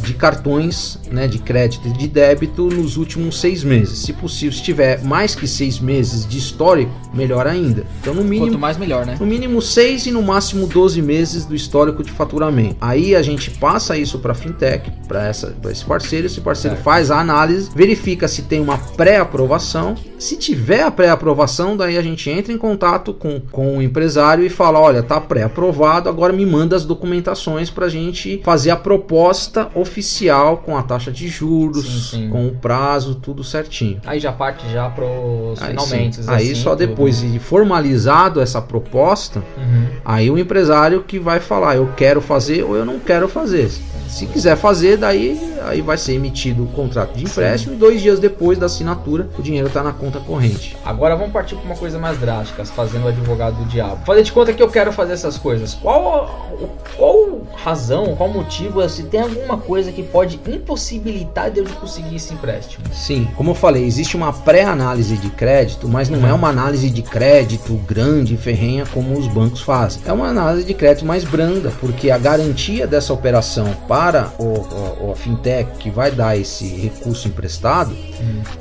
de 0.02 0.14
cartões 0.14 0.98
né, 1.10 1.26
de 1.26 1.38
crédito 1.38 1.88
e 1.88 1.92
de 1.92 2.08
débito 2.08 2.64
nos 2.68 2.96
últimos 2.96 3.40
seis 3.40 3.62
meses. 3.62 3.98
Se 3.98 4.12
possível, 4.12 4.52
se 4.52 4.62
tiver 4.62 5.02
mais 5.02 5.34
que 5.34 5.46
seis 5.46 5.78
meses 5.78 6.26
de 6.26 6.38
histórico, 6.38 6.92
melhor 7.12 7.46
ainda. 7.46 7.84
Então 8.00 8.14
no 8.14 8.24
mínimo 8.24 8.46
Quanto 8.46 8.58
mais 8.58 8.76
melhor, 8.76 9.06
né? 9.06 9.16
no 9.18 9.26
mínimo 9.26 9.60
6 9.60 10.06
e 10.06 10.10
no 10.10 10.22
máximo 10.22 10.66
12 10.66 11.00
meses 11.02 11.44
do 11.44 11.54
histórico 11.54 12.02
de 12.02 12.10
faturamento. 12.10 12.76
Aí 12.80 13.14
a 13.14 13.22
gente 13.22 13.50
passa 13.50 13.96
isso 13.96 14.18
para 14.18 14.34
fintech, 14.34 14.90
para 15.06 15.30
esse 15.30 15.84
parceiro, 15.84 16.26
esse 16.26 16.40
parceiro 16.40 16.76
Certo. 16.76 16.84
faz 16.84 17.10
a 17.10 17.20
análise, 17.20 17.70
verifica 17.74 18.26
se 18.28 18.42
tem 18.42 18.60
uma 18.60 18.78
pré-aprovação. 18.78 19.94
Se 20.18 20.36
tiver 20.36 20.82
a 20.82 20.90
pré-aprovação, 20.90 21.76
daí 21.76 21.98
a 21.98 22.02
gente 22.02 22.30
entra 22.30 22.52
em 22.52 22.58
contato 22.58 23.12
com, 23.12 23.40
com 23.40 23.78
o 23.78 23.82
empresário 23.82 24.44
e 24.44 24.48
fala: 24.48 24.78
olha, 24.78 25.02
tá 25.02 25.20
pré-aprovado, 25.20 26.08
agora 26.08 26.32
me 26.32 26.46
manda 26.46 26.76
as 26.76 26.84
documentações 26.84 27.70
para 27.70 27.86
a 27.86 27.88
gente 27.88 28.40
fazer 28.44 28.70
a 28.70 28.76
proposta 28.82 29.68
oficial 29.74 30.58
com 30.58 30.76
a 30.76 30.82
taxa 30.82 31.10
de 31.10 31.28
juros, 31.28 32.10
Sim, 32.10 32.18
sim. 32.22 32.28
com 32.30 32.46
o 32.48 32.52
prazo, 32.56 33.14
tudo 33.14 33.42
certinho. 33.44 34.00
Aí 34.06 34.18
já 34.20 34.32
parte 34.32 34.68
já 34.70 34.88
pros 34.90 35.60
Aí, 35.62 35.68
finalmente. 35.70 36.16
sim. 36.22 36.30
Aí 36.30 36.54
só 36.54 36.74
depois 36.74 37.20
de 37.20 37.38
formalizado 37.38 38.40
essa 38.40 38.60
proposta, 38.60 39.42
Uhum. 39.56 39.86
Aí 40.04 40.30
o 40.30 40.38
empresário 40.38 41.02
que 41.02 41.18
vai 41.18 41.38
falar, 41.40 41.76
eu 41.76 41.90
quero 41.96 42.20
fazer 42.20 42.62
ou 42.64 42.74
eu 42.76 42.84
não 42.84 42.98
quero 42.98 43.28
fazer. 43.28 43.70
Se 44.08 44.26
quiser 44.26 44.56
fazer, 44.56 44.96
daí 44.96 45.40
aí 45.64 45.80
vai 45.80 45.96
ser 45.96 46.14
emitido 46.14 46.64
o 46.64 46.66
contrato 46.66 47.16
de 47.16 47.24
empréstimo 47.24 47.74
e 47.74 47.76
dois 47.76 48.02
dias 48.02 48.18
depois 48.18 48.58
da 48.58 48.66
assinatura 48.66 49.28
o 49.38 49.42
dinheiro 49.42 49.68
está 49.68 49.82
na 49.82 49.92
conta 49.92 50.18
corrente. 50.20 50.76
Agora 50.84 51.14
vamos 51.16 51.32
partir 51.32 51.54
para 51.56 51.64
uma 51.64 51.76
coisa 51.76 51.98
mais 51.98 52.18
drástica, 52.18 52.64
fazendo 52.64 53.04
o 53.04 53.08
advogado 53.08 53.56
do 53.56 53.64
diabo. 53.66 54.04
Fazer 54.04 54.22
de 54.22 54.32
conta 54.32 54.52
que 54.52 54.62
eu 54.62 54.68
quero 54.68 54.92
fazer 54.92 55.12
essas 55.14 55.38
coisas. 55.38 55.74
Qual, 55.74 56.48
qual 56.96 57.40
razão, 57.56 58.14
qual 58.16 58.28
motivo, 58.28 58.71
se 58.88 59.04
tem 59.04 59.20
alguma 59.20 59.58
coisa 59.58 59.92
que 59.92 60.02
pode 60.02 60.40
impossibilitar 60.46 61.50
de 61.50 61.60
eu 61.60 61.64
conseguir 61.80 62.16
esse 62.16 62.32
empréstimo? 62.34 62.84
Sim, 62.92 63.28
como 63.36 63.50
eu 63.50 63.54
falei, 63.54 63.84
existe 63.84 64.16
uma 64.16 64.32
pré-análise 64.32 65.16
de 65.16 65.30
crédito, 65.30 65.88
mas 65.88 66.08
não 66.08 66.26
é 66.26 66.32
uma 66.32 66.48
análise 66.48 66.90
de 66.90 67.02
crédito 67.02 67.74
grande 67.86 68.34
e 68.34 68.36
ferrenha 68.36 68.86
como 68.92 69.18
os 69.18 69.26
bancos 69.26 69.60
fazem. 69.60 70.02
É 70.06 70.12
uma 70.12 70.28
análise 70.28 70.66
de 70.66 70.74
crédito 70.74 71.04
mais 71.04 71.24
branda, 71.24 71.72
porque 71.80 72.10
a 72.10 72.18
garantia 72.18 72.86
dessa 72.86 73.12
operação 73.12 73.72
para 73.88 74.32
o, 74.38 74.44
o, 74.44 75.12
a 75.12 75.16
fintech 75.16 75.70
que 75.78 75.90
vai 75.90 76.10
dar 76.10 76.36
esse 76.36 76.66
recurso 76.66 77.28
emprestado 77.28 77.96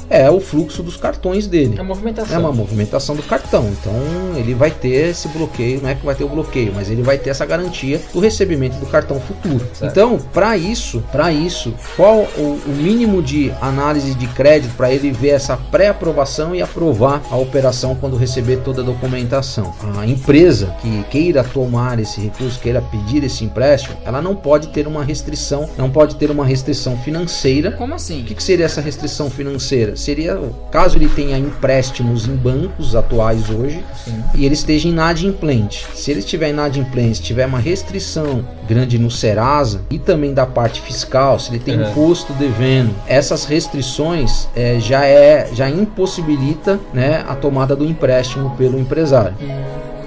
é 0.09 0.29
o 0.29 0.39
fluxo 0.39 0.83
dos 0.83 0.97
cartões 0.97 1.47
dele. 1.47 1.75
É 1.77 1.81
uma 1.81 1.89
movimentação. 1.89 2.35
É 2.35 2.39
uma 2.39 2.51
movimentação 2.51 3.15
do 3.15 3.23
cartão. 3.23 3.69
Então 3.69 3.93
ele 4.35 4.53
vai 4.53 4.71
ter 4.71 5.09
esse 5.09 5.27
bloqueio, 5.29 5.81
não 5.81 5.89
é 5.89 5.95
que 5.95 6.05
vai 6.05 6.15
ter 6.15 6.23
o 6.23 6.29
bloqueio, 6.29 6.73
mas 6.73 6.89
ele 6.89 7.01
vai 7.01 7.17
ter 7.17 7.29
essa 7.29 7.45
garantia 7.45 8.01
do 8.13 8.19
recebimento 8.19 8.77
do 8.77 8.85
cartão 8.85 9.19
futuro. 9.19 9.65
Certo. 9.73 9.90
Então, 9.91 10.17
para 10.33 10.55
isso, 10.55 11.03
para 11.11 11.33
isso, 11.33 11.73
qual 11.97 12.19
o, 12.37 12.61
o 12.65 12.69
mínimo 12.69 13.21
de 13.21 13.51
análise 13.61 14.15
de 14.15 14.25
crédito 14.27 14.73
para 14.77 14.89
ele 14.89 15.11
ver 15.11 15.29
essa 15.29 15.57
pré-aprovação 15.57 16.55
e 16.55 16.61
aprovar 16.61 17.21
a 17.29 17.35
operação 17.35 17.93
quando 17.93 18.15
receber 18.15 18.57
toda 18.57 18.81
a 18.81 18.85
documentação? 18.85 19.73
A 19.97 20.07
empresa 20.07 20.73
que 20.81 21.03
queira 21.09 21.43
tomar 21.43 21.99
esse 21.99 22.21
recurso, 22.21 22.57
queira 22.59 22.81
pedir 22.81 23.21
esse 23.25 23.43
empréstimo, 23.43 23.97
ela 24.05 24.21
não 24.21 24.33
pode 24.33 24.69
ter 24.69 24.87
uma 24.87 25.03
restrição, 25.03 25.69
não 25.77 25.89
pode 25.89 26.15
ter 26.15 26.31
uma 26.31 26.45
restrição 26.45 26.95
financeira 26.97 27.71
Como 27.71 27.93
assim? 27.93 28.21
o 28.21 28.25
que, 28.25 28.35
que 28.35 28.43
seria 28.43 28.65
essa 28.65 28.79
restrição 28.79 29.29
financeira? 29.29 29.97
Seria 29.97 30.39
caso 30.71 30.97
ele 30.97 31.09
tenha 31.09 31.37
empréstimos 31.37 32.27
em 32.27 32.35
bancos 32.35 32.95
atuais 32.95 33.49
hoje 33.49 33.83
Sim. 34.05 34.23
e 34.35 34.45
ele 34.45 34.53
esteja 34.53 34.87
inadimplente. 34.87 35.85
Se 35.93 36.11
ele 36.11 36.21
estiver 36.21 36.49
inadimplente, 36.49 37.17
se 37.17 37.23
tiver 37.23 37.45
uma 37.45 37.59
restrição 37.59 38.45
grande 38.67 38.97
no 38.97 39.11
Serasa 39.11 39.80
e 39.89 39.97
também 39.99 40.33
da 40.33 40.45
parte 40.45 40.81
fiscal, 40.81 41.39
se 41.39 41.49
ele 41.51 41.59
tem 41.59 41.79
Uhum. 41.79 41.89
imposto 41.91 42.33
devendo, 42.33 42.93
essas 43.07 43.45
restrições 43.45 44.47
eh, 44.55 44.77
já 44.79 45.05
é 45.05 45.49
já 45.53 45.69
impossibilita 45.69 46.79
né, 46.93 47.23
a 47.27 47.35
tomada 47.35 47.75
do 47.75 47.85
empréstimo 47.85 48.51
pelo 48.57 48.79
empresário. 48.79 49.33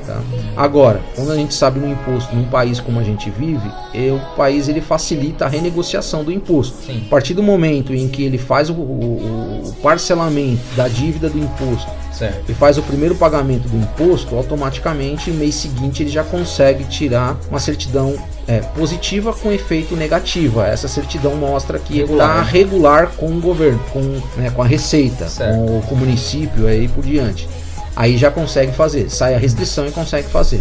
Tá? 0.07 0.21
Agora, 0.55 1.01
quando 1.17 1.33
a 1.33 1.35
gente 1.35 1.55
sabe 1.55 1.81
no 1.81 1.89
imposto, 1.91 2.35
num 2.37 2.45
país 2.45 2.79
como 2.79 3.01
a 3.01 3.03
gente 3.03 3.31
vive, 3.31 3.67
eh, 3.95 4.11
o 4.13 4.37
país 4.37 4.69
ele 4.69 4.81
facilita 4.83 5.47
a 5.47 5.49
renegociação 5.49 6.23
do 6.23 6.31
imposto. 6.31 6.77
Sim. 6.85 7.05
A 7.07 7.09
partir 7.11 7.33
do 7.33 7.43
momento 7.43 7.95
em 7.95 8.07
que 8.09 8.23
ele 8.23 8.37
faz 8.39 8.69
o, 8.69 8.75
o- 8.75 9.63
o 9.67 9.73
parcelamento 9.83 10.61
da 10.77 10.89
dívida 10.89 11.29
do 11.31 11.39
imposto 11.39 11.91
Certo. 12.13 12.51
e 12.51 12.55
faz 12.55 12.77
o 12.77 12.83
primeiro 12.83 13.15
pagamento 13.15 13.67
do 13.67 13.77
imposto, 13.79 14.37
automaticamente 14.37 15.31
no 15.31 15.39
mês 15.39 15.55
seguinte 15.55 16.03
ele 16.03 16.11
já 16.11 16.23
consegue 16.23 16.85
tirar 16.85 17.37
uma 17.51 17.59
certidão 17.59 18.15
é, 18.47 18.59
positiva 18.61 19.33
com 19.33 19.51
efeito 19.53 19.97
negativo. 19.97 20.61
Essa 20.61 20.89
certidão 20.89 21.35
mostra 21.37 21.79
que 21.79 22.01
está 22.01 22.07
Regular. 22.07 22.45
regular 22.47 23.11
com 23.17 23.27
o 23.27 23.41
governo, 23.41 23.81
com, 23.93 24.01
né, 24.37 24.51
com 24.55 24.63
a 24.63 24.67
receita, 24.67 25.27
com, 25.37 25.79
o- 25.79 25.83
com 25.83 25.95
o 25.95 25.99
município 25.99 26.67
aí 26.67 26.89
por 26.89 27.05
diante. 27.05 27.49
Aí 27.97 28.17
já 28.17 28.31
consegue 28.31 28.73
fazer, 28.73 29.09
sai 29.09 29.35
a 29.35 29.39
restrição 29.39 29.87
e 29.87 29.91
consegue 29.93 30.29
fazer. 30.29 30.61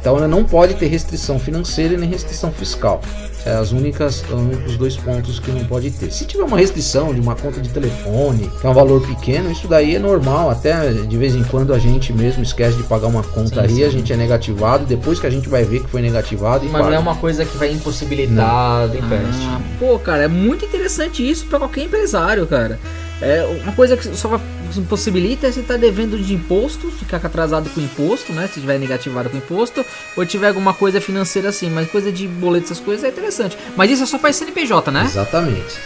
Então 0.00 0.16
ela 0.16 0.26
não 0.26 0.42
pode 0.44 0.74
ter 0.74 0.86
restrição 0.86 1.38
financeira 1.38 1.94
e 1.94 1.96
nem 1.96 2.08
restrição 2.08 2.50
fiscal. 2.50 3.00
É 3.44 3.52
as 3.52 3.72
únicas, 3.72 4.22
os 4.22 4.30
únicos 4.32 4.76
dois 4.76 4.96
pontos 4.96 5.38
que 5.38 5.50
não 5.50 5.64
pode 5.64 5.90
ter. 5.90 6.10
Se 6.10 6.26
tiver 6.26 6.42
uma 6.44 6.58
restrição 6.58 7.14
de 7.14 7.20
uma 7.20 7.34
conta 7.34 7.58
de 7.60 7.70
telefone, 7.70 8.50
que 8.60 8.66
é 8.66 8.70
um 8.70 8.74
valor 8.74 9.00
pequeno, 9.06 9.50
isso 9.50 9.66
daí 9.66 9.96
é 9.96 9.98
normal. 9.98 10.50
Até 10.50 10.90
de 10.92 11.16
vez 11.16 11.34
em 11.34 11.42
quando 11.44 11.72
a 11.72 11.78
gente 11.78 12.12
mesmo 12.12 12.42
esquece 12.42 12.76
de 12.76 12.82
pagar 12.82 13.06
uma 13.06 13.22
conta 13.22 13.54
Sim, 13.54 13.60
aí, 13.60 13.74
sim. 13.76 13.84
a 13.84 13.88
gente 13.90 14.12
é 14.12 14.16
negativado. 14.16 14.84
Depois 14.84 15.18
que 15.18 15.26
a 15.26 15.30
gente 15.30 15.48
vai 15.48 15.64
ver 15.64 15.80
que 15.82 15.88
foi 15.88 16.02
negativado, 16.02 16.66
Mas 16.70 16.84
não 16.84 16.92
é 16.92 16.98
uma 16.98 17.16
coisa 17.16 17.44
que 17.46 17.56
vai 17.56 17.72
impossibilitar 17.72 18.88
do 18.88 18.98
empréstimo. 18.98 19.52
Ah, 19.54 19.60
pô, 19.78 19.98
cara, 19.98 20.24
é 20.24 20.28
muito 20.28 20.64
interessante 20.64 21.28
isso 21.28 21.46
pra 21.46 21.58
qualquer 21.58 21.84
empresário, 21.84 22.46
cara. 22.46 22.78
É 23.22 23.42
uma 23.64 23.72
coisa 23.72 23.96
que 23.96 24.16
só 24.16 24.28
vai- 24.28 24.40
possibilita 24.88 25.46
é 25.46 25.52
se 25.52 25.62
tá 25.62 25.76
devendo 25.76 26.18
de 26.18 26.34
imposto, 26.34 26.90
ficar 26.90 27.18
atrasado 27.18 27.70
com 27.70 27.80
imposto, 27.80 28.32
né? 28.32 28.46
Se 28.46 28.60
tiver 28.60 28.78
negativado 28.78 29.30
com 29.30 29.36
imposto, 29.36 29.84
ou 30.16 30.26
tiver 30.26 30.48
alguma 30.48 30.74
coisa 30.74 31.00
financeira 31.00 31.48
assim, 31.48 31.70
mas 31.70 31.90
coisa 31.90 32.12
de 32.12 32.26
boleto, 32.26 32.66
essas 32.66 32.80
coisas 32.80 33.04
é 33.04 33.08
interessante. 33.08 33.56
Mas 33.76 33.90
isso 33.90 34.02
é 34.02 34.06
só 34.06 34.18
pra 34.18 34.32
CNPJ, 34.32 34.90
né? 34.90 35.04
Exatamente. 35.04 35.78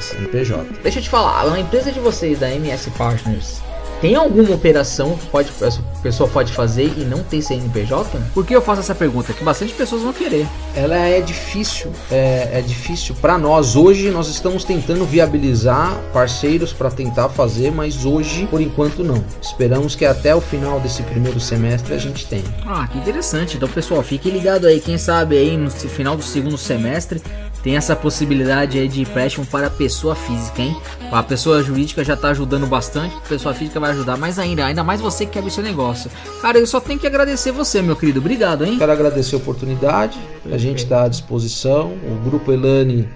CNPJ. 0.00 0.66
Deixa 0.82 0.98
eu 0.98 1.02
te 1.02 1.10
falar, 1.10 1.52
a 1.52 1.58
empresa 1.58 1.90
de 1.90 2.00
vocês, 2.00 2.38
da 2.38 2.50
MS 2.50 2.90
Partners, 2.92 3.60
tem 4.02 4.16
alguma 4.16 4.52
operação 4.52 5.16
que 5.16 5.26
pode, 5.26 5.52
essa 5.60 5.80
pessoa 6.02 6.28
pode 6.28 6.52
fazer 6.52 6.92
e 6.98 7.04
não 7.04 7.22
ter 7.22 7.40
CNPJ? 7.40 8.18
Por 8.34 8.44
que 8.44 8.52
eu 8.52 8.60
faço 8.60 8.80
essa 8.80 8.96
pergunta? 8.96 9.32
Que 9.32 9.44
bastante 9.44 9.72
pessoas 9.72 10.02
vão 10.02 10.12
querer. 10.12 10.44
ela 10.74 10.96
é 10.96 11.20
difícil, 11.20 11.92
é, 12.10 12.48
é 12.54 12.60
difícil 12.60 13.14
para 13.20 13.38
nós. 13.38 13.76
Hoje 13.76 14.10
nós 14.10 14.26
estamos 14.26 14.64
tentando 14.64 15.04
viabilizar 15.04 15.96
parceiros 16.12 16.72
para 16.72 16.90
tentar 16.90 17.28
fazer, 17.28 17.70
mas 17.70 18.04
hoje, 18.04 18.44
por 18.50 18.60
enquanto, 18.60 19.04
não. 19.04 19.24
Esperamos 19.40 19.94
que 19.94 20.04
até 20.04 20.34
o 20.34 20.40
final 20.40 20.80
desse 20.80 21.04
primeiro 21.04 21.38
semestre 21.38 21.94
a 21.94 21.98
gente 21.98 22.26
tenha. 22.26 22.42
Ah, 22.66 22.88
que 22.88 22.98
interessante. 22.98 23.56
Então, 23.56 23.68
pessoal, 23.68 24.02
fique 24.02 24.28
ligado 24.28 24.66
aí. 24.66 24.80
Quem 24.80 24.98
sabe 24.98 25.38
aí 25.38 25.56
no 25.56 25.70
final 25.70 26.16
do 26.16 26.24
segundo 26.24 26.58
semestre 26.58 27.22
tem 27.62 27.76
essa 27.76 27.94
possibilidade 27.94 28.78
aí 28.78 28.88
de 28.88 29.00
empréstimo 29.00 29.46
para 29.46 29.70
pessoa 29.70 30.14
física, 30.14 30.60
hein? 30.60 30.76
A 31.10 31.22
pessoa 31.22 31.62
jurídica 31.62 32.02
já 32.02 32.16
tá 32.16 32.28
ajudando 32.28 32.66
bastante, 32.66 33.14
a 33.14 33.28
pessoa 33.28 33.54
física 33.54 33.78
vai 33.78 33.90
ajudar 33.90 34.16
mais 34.16 34.38
ainda. 34.38 34.66
Ainda 34.66 34.82
mais 34.82 35.00
você 35.00 35.24
que 35.24 35.32
quer 35.32 35.38
abrir 35.38 35.50
seu 35.50 35.62
negócio. 35.62 36.10
Cara, 36.40 36.58
eu 36.58 36.66
só 36.66 36.80
tenho 36.80 36.98
que 36.98 37.06
agradecer 37.06 37.52
você, 37.52 37.80
meu 37.80 37.94
querido. 37.94 38.18
Obrigado, 38.18 38.64
hein? 38.64 38.78
Quero 38.78 38.92
agradecer 38.92 39.34
a 39.34 39.38
oportunidade, 39.38 40.18
a 40.50 40.58
gente 40.58 40.78
está 40.78 41.04
à 41.04 41.08
disposição. 41.08 41.92
O 42.10 42.24
Grupo 42.24 42.50
Elane, 42.52 43.08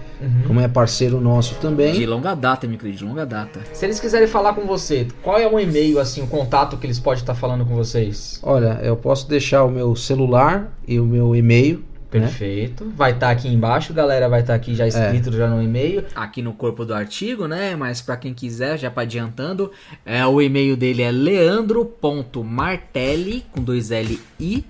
como 0.47 0.61
é 0.61 0.69
parceiro 0.69 1.21
nosso 1.21 1.55
De 1.55 1.61
também, 1.61 2.07
longa 2.07 2.35
data, 2.35 2.67
meu 2.67 2.79
querido, 2.79 2.99
de 2.99 3.05
longa 3.05 3.27
data. 3.27 3.61
Se 3.73 3.85
eles 3.85 3.99
quiserem 3.99 4.29
falar 4.29 4.55
com 4.55 4.67
você, 4.67 5.09
qual 5.23 5.39
é 5.39 5.47
o 5.47 5.59
e-mail, 5.59 5.99
assim, 5.99 6.23
o 6.23 6.27
contato 6.27 6.77
que 6.77 6.87
eles 6.87 7.01
podem 7.01 7.21
estar 7.21 7.35
falando 7.35 7.65
com 7.65 7.75
vocês? 7.75 8.41
olha, 8.43 8.79
eu 8.83 8.97
posso 8.97 9.29
deixar 9.29 9.65
o 9.65 9.71
meu 9.71 9.97
celular 9.97 10.73
e 10.87 11.01
o 11.01 11.05
meu 11.05 11.35
e-mail. 11.35 11.85
Né? 12.12 12.27
Perfeito. 12.27 12.92
Vai 12.97 13.12
estar 13.12 13.31
aqui 13.31 13.49
embaixo, 13.49 13.92
galera. 13.92 14.29
Vai 14.29 14.40
estar 14.40 14.55
aqui 14.55 14.75
já 14.75 14.87
escrito 14.87 15.33
já 15.33 15.49
no 15.49 15.62
e-mail. 15.62 16.05
Aqui 16.14 16.42
no 16.42 16.53
corpo 16.53 16.85
do 16.85 16.95
artigo, 16.95 17.47
né? 17.47 17.75
Mas 17.77 18.01
para 18.01 18.16
quem 18.16 18.35
quiser, 18.35 18.79
já 18.79 18.90
para 18.90 19.03
adiantando, 19.03 19.71
é, 20.05 20.25
o 20.27 20.40
e-mail 20.40 20.77
dele 20.77 21.03
é 21.03 21.11
leandro.martelli, 21.11 23.45
com 23.53 23.62
dois 23.62 23.90
L 23.90 24.19
I, 24.40 24.64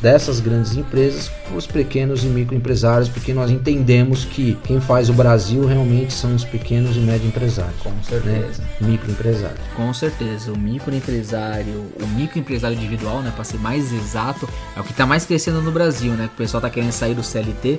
dessas 0.00 0.40
grandes 0.40 0.74
empresas 0.74 1.28
para 1.28 1.56
os 1.56 1.66
pequenos 1.66 2.24
e 2.24 2.26
microempresários, 2.26 3.08
porque 3.08 3.34
nós 3.34 3.50
entendemos 3.50 4.24
que 4.24 4.56
quem 4.64 4.80
faz 4.80 5.10
o 5.10 5.12
Brasil 5.12 5.66
realmente 5.66 6.12
são 6.12 6.34
os 6.34 6.42
pequenos 6.44 6.96
e 6.96 7.00
médios 7.00 7.26
empresários, 7.28 7.80
Com 7.82 8.02
certeza. 8.02 8.62
microempresários. 8.80 9.60
Com 9.76 9.92
certeza, 9.92 10.50
o 10.50 10.58
microempresário, 10.58 11.84
o 12.02 12.06
microempresário 12.16 12.76
individual, 12.76 13.20
né, 13.20 13.30
para 13.34 13.44
ser 13.44 13.58
mais 13.58 13.92
exato, 13.92 14.48
é 14.74 14.80
o 14.80 14.84
que 14.84 14.94
tá 14.94 15.04
mais 15.04 15.26
crescendo 15.26 15.60
no 15.60 15.70
Brasil, 15.70 16.12
né? 16.14 16.28
Que 16.28 16.34
o 16.34 16.36
pessoal 16.38 16.60
tá 16.60 16.70
querendo 16.70 16.92
sair 16.92 17.14
do 17.14 17.22
CLT, 17.22 17.78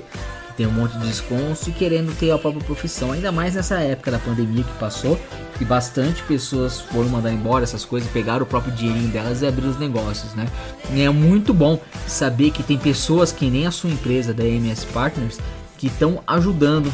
tem 0.56 0.66
um 0.66 0.72
monte 0.72 0.96
de 0.98 1.06
desconto 1.06 1.68
e 1.68 1.72
querendo 1.72 2.16
ter 2.18 2.30
a 2.30 2.38
própria 2.38 2.64
profissão, 2.64 3.12
ainda 3.12 3.32
mais 3.32 3.54
nessa 3.54 3.80
época 3.80 4.10
da 4.10 4.18
pandemia 4.18 4.62
que 4.62 4.72
passou, 4.78 5.18
que 5.58 5.64
bastante 5.64 6.22
pessoas 6.24 6.80
foram 6.80 7.08
mandar 7.08 7.32
embora 7.32 7.64
essas 7.64 7.84
coisas, 7.84 8.10
pegaram 8.10 8.42
o 8.44 8.46
próprio 8.46 8.72
dinheirinho 8.74 9.08
delas 9.08 9.42
e 9.42 9.46
abriram 9.46 9.70
os 9.70 9.78
negócios, 9.78 10.34
né? 10.34 10.46
E 10.92 11.02
é 11.02 11.10
muito 11.10 11.52
bom 11.52 11.80
saber 12.06 12.50
que 12.50 12.62
tem 12.62 12.78
pessoas 12.78 13.32
que 13.32 13.50
nem 13.50 13.66
a 13.66 13.70
sua 13.70 13.90
empresa 13.90 14.32
da 14.32 14.44
MS 14.44 14.86
Partners 14.86 15.38
que 15.76 15.88
estão 15.88 16.22
ajudando 16.26 16.92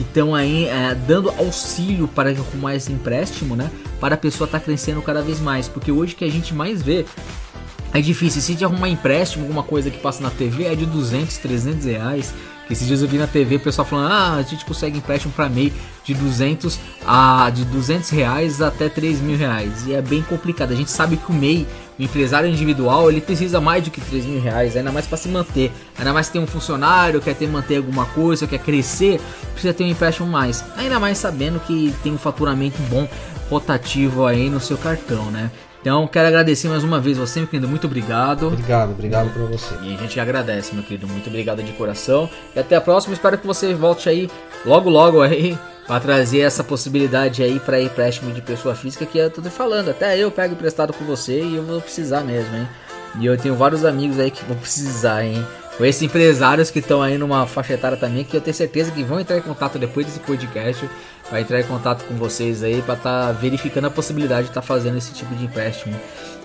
que 0.00 0.02
estão 0.02 0.34
aí 0.34 0.64
é, 0.64 0.94
dando 0.94 1.28
auxílio 1.30 2.08
para 2.08 2.30
arrumar 2.30 2.74
esse 2.74 2.90
empréstimo, 2.90 3.54
né? 3.54 3.70
Para 4.00 4.14
a 4.14 4.18
pessoa 4.18 4.46
estar 4.46 4.60
crescendo 4.60 5.02
cada 5.02 5.20
vez 5.20 5.40
mais. 5.40 5.68
Porque 5.68 5.92
hoje 5.92 6.14
que 6.14 6.24
a 6.24 6.30
gente 6.30 6.54
mais 6.54 6.80
vê 6.80 7.04
é 7.92 8.00
difícil. 8.00 8.40
Se 8.40 8.54
de 8.54 8.64
arrumar 8.64 8.88
empréstimo, 8.88 9.44
alguma 9.44 9.62
coisa 9.62 9.90
que 9.90 9.98
passa 9.98 10.22
na 10.22 10.30
TV 10.30 10.64
é 10.64 10.74
de 10.74 10.86
200, 10.86 11.36
300 11.38 11.84
reais. 11.84 12.32
Esses 12.70 12.86
dias 12.86 13.02
eu 13.02 13.08
vi 13.08 13.18
na 13.18 13.26
TV 13.26 13.56
o 13.56 13.60
pessoal 13.60 13.84
falando: 13.84 14.12
ah, 14.12 14.36
a 14.36 14.42
gente 14.42 14.64
consegue 14.64 14.98
empréstimo 14.98 15.32
para 15.32 15.48
MEI 15.48 15.72
de 16.04 16.14
200 16.14 16.78
a 17.04 17.50
de 17.50 17.64
200 17.64 18.08
reais 18.10 18.62
até 18.62 18.88
3 18.88 19.20
mil 19.20 19.36
reais. 19.36 19.86
E 19.86 19.92
é 19.92 20.00
bem 20.00 20.22
complicado. 20.22 20.72
A 20.72 20.76
gente 20.76 20.90
sabe 20.90 21.16
que 21.16 21.30
o 21.30 21.34
MEI, 21.34 21.66
o 21.98 22.02
empresário 22.02 22.48
individual, 22.48 23.10
ele 23.10 23.20
precisa 23.20 23.60
mais 23.60 23.82
do 23.82 23.90
que 23.90 24.00
3 24.00 24.24
mil 24.24 24.40
reais, 24.40 24.76
ainda 24.76 24.92
mais 24.92 25.06
para 25.06 25.18
se 25.18 25.28
manter. 25.28 25.72
Ainda 25.98 26.12
mais 26.12 26.28
que 26.28 26.34
tem 26.34 26.42
um 26.42 26.46
funcionário, 26.46 27.20
quer 27.20 27.34
ter 27.34 27.48
manter 27.48 27.78
alguma 27.78 28.06
coisa, 28.06 28.46
quer 28.46 28.60
crescer, 28.60 29.20
precisa 29.52 29.74
ter 29.74 29.82
um 29.82 29.88
empréstimo 29.88 30.28
mais. 30.28 30.64
Ainda 30.76 31.00
mais 31.00 31.18
sabendo 31.18 31.58
que 31.58 31.92
tem 32.04 32.12
um 32.12 32.18
faturamento 32.18 32.80
bom 32.82 33.08
rotativo 33.50 34.24
aí 34.26 34.48
no 34.48 34.60
seu 34.60 34.78
cartão, 34.78 35.24
né? 35.32 35.50
Então, 35.80 36.06
quero 36.06 36.28
agradecer 36.28 36.68
mais 36.68 36.84
uma 36.84 37.00
vez 37.00 37.16
você, 37.16 37.40
meu 37.40 37.48
querido. 37.48 37.66
Muito 37.66 37.86
obrigado. 37.86 38.48
Obrigado, 38.48 38.90
obrigado 38.90 39.32
pra 39.32 39.44
você. 39.44 39.74
E 39.82 39.94
a 39.94 39.96
gente 39.96 40.20
agradece, 40.20 40.74
meu 40.74 40.84
querido. 40.84 41.08
Muito 41.08 41.28
obrigado 41.28 41.62
de 41.62 41.72
coração. 41.72 42.28
E 42.54 42.58
até 42.58 42.76
a 42.76 42.80
próxima. 42.82 43.14
Espero 43.14 43.38
que 43.38 43.46
você 43.46 43.72
volte 43.72 44.06
aí 44.08 44.30
logo, 44.64 44.90
logo 44.90 45.22
aí. 45.22 45.58
Pra 45.86 45.98
trazer 45.98 46.40
essa 46.40 46.62
possibilidade 46.62 47.42
aí 47.42 47.58
para 47.58 47.82
empréstimo 47.82 48.32
de 48.32 48.40
pessoa 48.40 48.76
física 48.76 49.04
que 49.04 49.18
eu 49.18 49.28
tô 49.28 49.42
te 49.42 49.50
falando. 49.50 49.88
Até 49.88 50.16
eu 50.16 50.30
pego 50.30 50.54
emprestado 50.54 50.92
com 50.92 51.04
você 51.04 51.42
e 51.42 51.56
eu 51.56 51.64
vou 51.64 51.80
precisar 51.80 52.20
mesmo, 52.20 52.56
hein? 52.56 52.68
E 53.18 53.26
eu 53.26 53.36
tenho 53.36 53.56
vários 53.56 53.84
amigos 53.84 54.20
aí 54.20 54.30
que 54.30 54.44
vão 54.44 54.56
precisar, 54.56 55.24
hein? 55.24 55.44
Com 55.76 55.84
esses 55.84 56.00
empresários 56.02 56.70
que 56.70 56.78
estão 56.78 57.02
aí 57.02 57.18
numa 57.18 57.44
faixa 57.44 57.72
etária 57.72 57.96
também, 57.96 58.22
que 58.22 58.36
eu 58.36 58.40
tenho 58.40 58.54
certeza 58.54 58.92
que 58.92 59.02
vão 59.02 59.18
entrar 59.18 59.38
em 59.38 59.42
contato 59.42 59.80
depois 59.80 60.06
desse 60.06 60.20
podcast 60.20 60.88
vai 61.30 61.42
entrar 61.42 61.60
em 61.60 61.64
contato 61.64 62.04
com 62.04 62.14
vocês 62.14 62.62
aí 62.62 62.82
para 62.82 62.94
estar 62.94 63.26
tá 63.26 63.32
verificando 63.32 63.86
a 63.86 63.90
possibilidade 63.90 64.44
de 64.44 64.50
estar 64.50 64.60
tá 64.60 64.66
fazendo 64.66 64.98
esse 64.98 65.12
tipo 65.12 65.34
de 65.34 65.44
empréstimo 65.44 65.96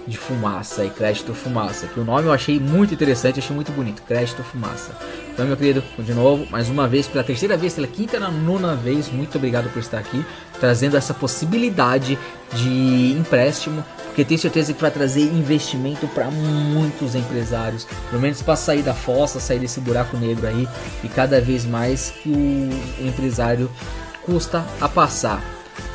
de 0.08 0.17
fumaça 0.17 0.86
e 0.86 0.89
crédito 0.89 1.34
fumaça. 1.34 1.88
Que 1.88 2.00
o 2.00 2.04
nome 2.04 2.28
eu 2.28 2.32
achei 2.32 2.60
muito 2.60 2.93
interessante, 2.93 3.39
achei 3.39 3.56
muito 3.56 3.71
bonito, 3.71 4.04
crédito 4.04 4.43
fumaça. 4.43 4.91
Então, 5.34 5.45
meu 5.45 5.58
querido, 5.58 5.84
de 5.98 6.13
novo, 6.13 6.48
mais 6.50 6.69
uma 6.69 6.88
vez, 6.88 7.08
pela 7.08 7.24
terceira 7.24 7.58
vez, 7.58 7.74
pela 7.74 7.88
quinta 7.88 8.19
na 8.19 8.30
nona 8.30 8.76
vez, 8.76 9.10
muito 9.12 9.38
obrigado 9.38 9.69
por 9.71 9.80
estar 9.80 9.98
aqui, 9.98 10.24
trazendo 10.60 10.95
essa 10.95 11.13
possibilidade 11.13 12.17
de 12.54 13.15
empréstimo, 13.17 13.84
porque 14.06 14.24
tenho 14.24 14.39
certeza 14.39 14.74
que 14.74 14.82
vai 14.82 14.91
trazer 14.91 15.24
investimento 15.24 16.08
para 16.08 16.32
muitos 16.32 17.15
empresários, 17.15 17.86
pelo 18.10 18.21
menos 18.21 18.41
para 18.41 18.56
sair 18.56 18.82
da 18.82 18.93
fossa, 18.93 19.39
sair 19.41 19.60
desse 19.60 19.82
buraco 19.82 20.15
negro 20.15 20.48
aí, 20.48 20.67
e 21.04 21.10
cada 21.10 21.41
vez 21.41 21.65
mais 21.65 22.12
que 22.12 22.30
o 22.30 23.06
empresário 23.06 23.69
custa 24.25 24.65
a 24.81 24.89
passar. 24.89 25.41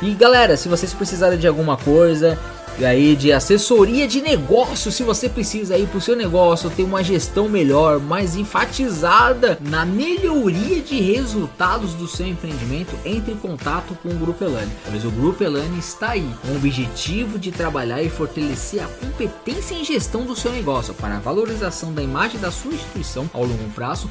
E 0.01 0.13
galera, 0.13 0.57
se 0.57 0.69
vocês 0.69 0.93
precisarem 0.93 1.37
de 1.37 1.47
alguma 1.47 1.77
coisa, 1.77 2.37
aí 2.85 3.15
de 3.15 3.31
assessoria 3.31 4.07
de 4.07 4.21
negócio, 4.21 4.91
se 4.91 5.03
você 5.03 5.29
precisa 5.29 5.75
aí 5.75 5.85
para 5.85 5.97
o 5.97 6.01
seu 6.01 6.15
negócio 6.15 6.69
ter 6.69 6.83
uma 6.83 7.03
gestão 7.03 7.47
melhor, 7.47 7.99
mais 7.99 8.35
enfatizada 8.35 9.57
na 9.61 9.85
melhoria 9.85 10.81
de 10.81 10.99
resultados 10.99 11.93
do 11.93 12.07
seu 12.07 12.27
empreendimento, 12.27 12.95
entre 13.05 13.33
em 13.33 13.37
contato 13.37 13.97
com 14.01 14.09
o 14.09 14.15
Grupo 14.15 14.43
Elane. 14.43 14.71
Pois 14.89 15.05
o 15.05 15.11
Grupo 15.11 15.43
Elane 15.43 15.79
está 15.79 16.11
aí 16.11 16.29
com 16.41 16.49
o 16.49 16.55
objetivo 16.55 17.37
de 17.37 17.51
trabalhar 17.51 18.01
e 18.01 18.09
fortalecer 18.09 18.83
a 18.83 18.87
competência 18.87 19.75
em 19.75 19.83
gestão 19.83 20.25
do 20.25 20.35
seu 20.35 20.51
negócio 20.51 20.93
para 20.93 21.17
a 21.17 21.19
valorização 21.19 21.93
da 21.93 22.01
imagem 22.01 22.39
da 22.39 22.51
sua 22.51 22.73
instituição 22.73 23.29
ao 23.33 23.43
longo 23.43 23.69
prazo, 23.75 24.09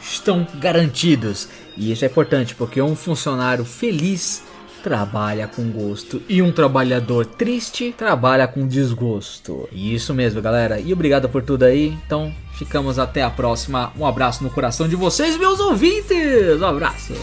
estão 0.00 0.46
garantidos. 0.60 1.48
E 1.76 1.90
isso 1.90 2.04
é 2.04 2.08
importante, 2.08 2.54
porque 2.54 2.80
um 2.80 2.94
funcionário 2.94 3.64
feliz 3.64 4.44
trabalha 4.84 5.48
com 5.48 5.70
gosto 5.70 6.22
e 6.28 6.42
um 6.42 6.52
trabalhador 6.52 7.24
triste 7.24 7.94
trabalha 7.96 8.46
com 8.46 8.68
desgosto. 8.68 9.66
Isso 9.72 10.12
mesmo, 10.12 10.42
galera. 10.42 10.78
E 10.78 10.92
obrigado 10.92 11.26
por 11.26 11.42
tudo 11.42 11.62
aí. 11.62 11.96
Então, 12.06 12.30
ficamos 12.52 12.98
até 12.98 13.22
a 13.22 13.30
próxima. 13.30 13.90
Um 13.98 14.04
abraço 14.04 14.44
no 14.44 14.50
coração 14.50 14.86
de 14.86 14.94
vocês, 14.94 15.38
meus 15.38 15.58
ouvintes. 15.58 16.60
Um 16.60 16.66
abraço. 16.66 17.14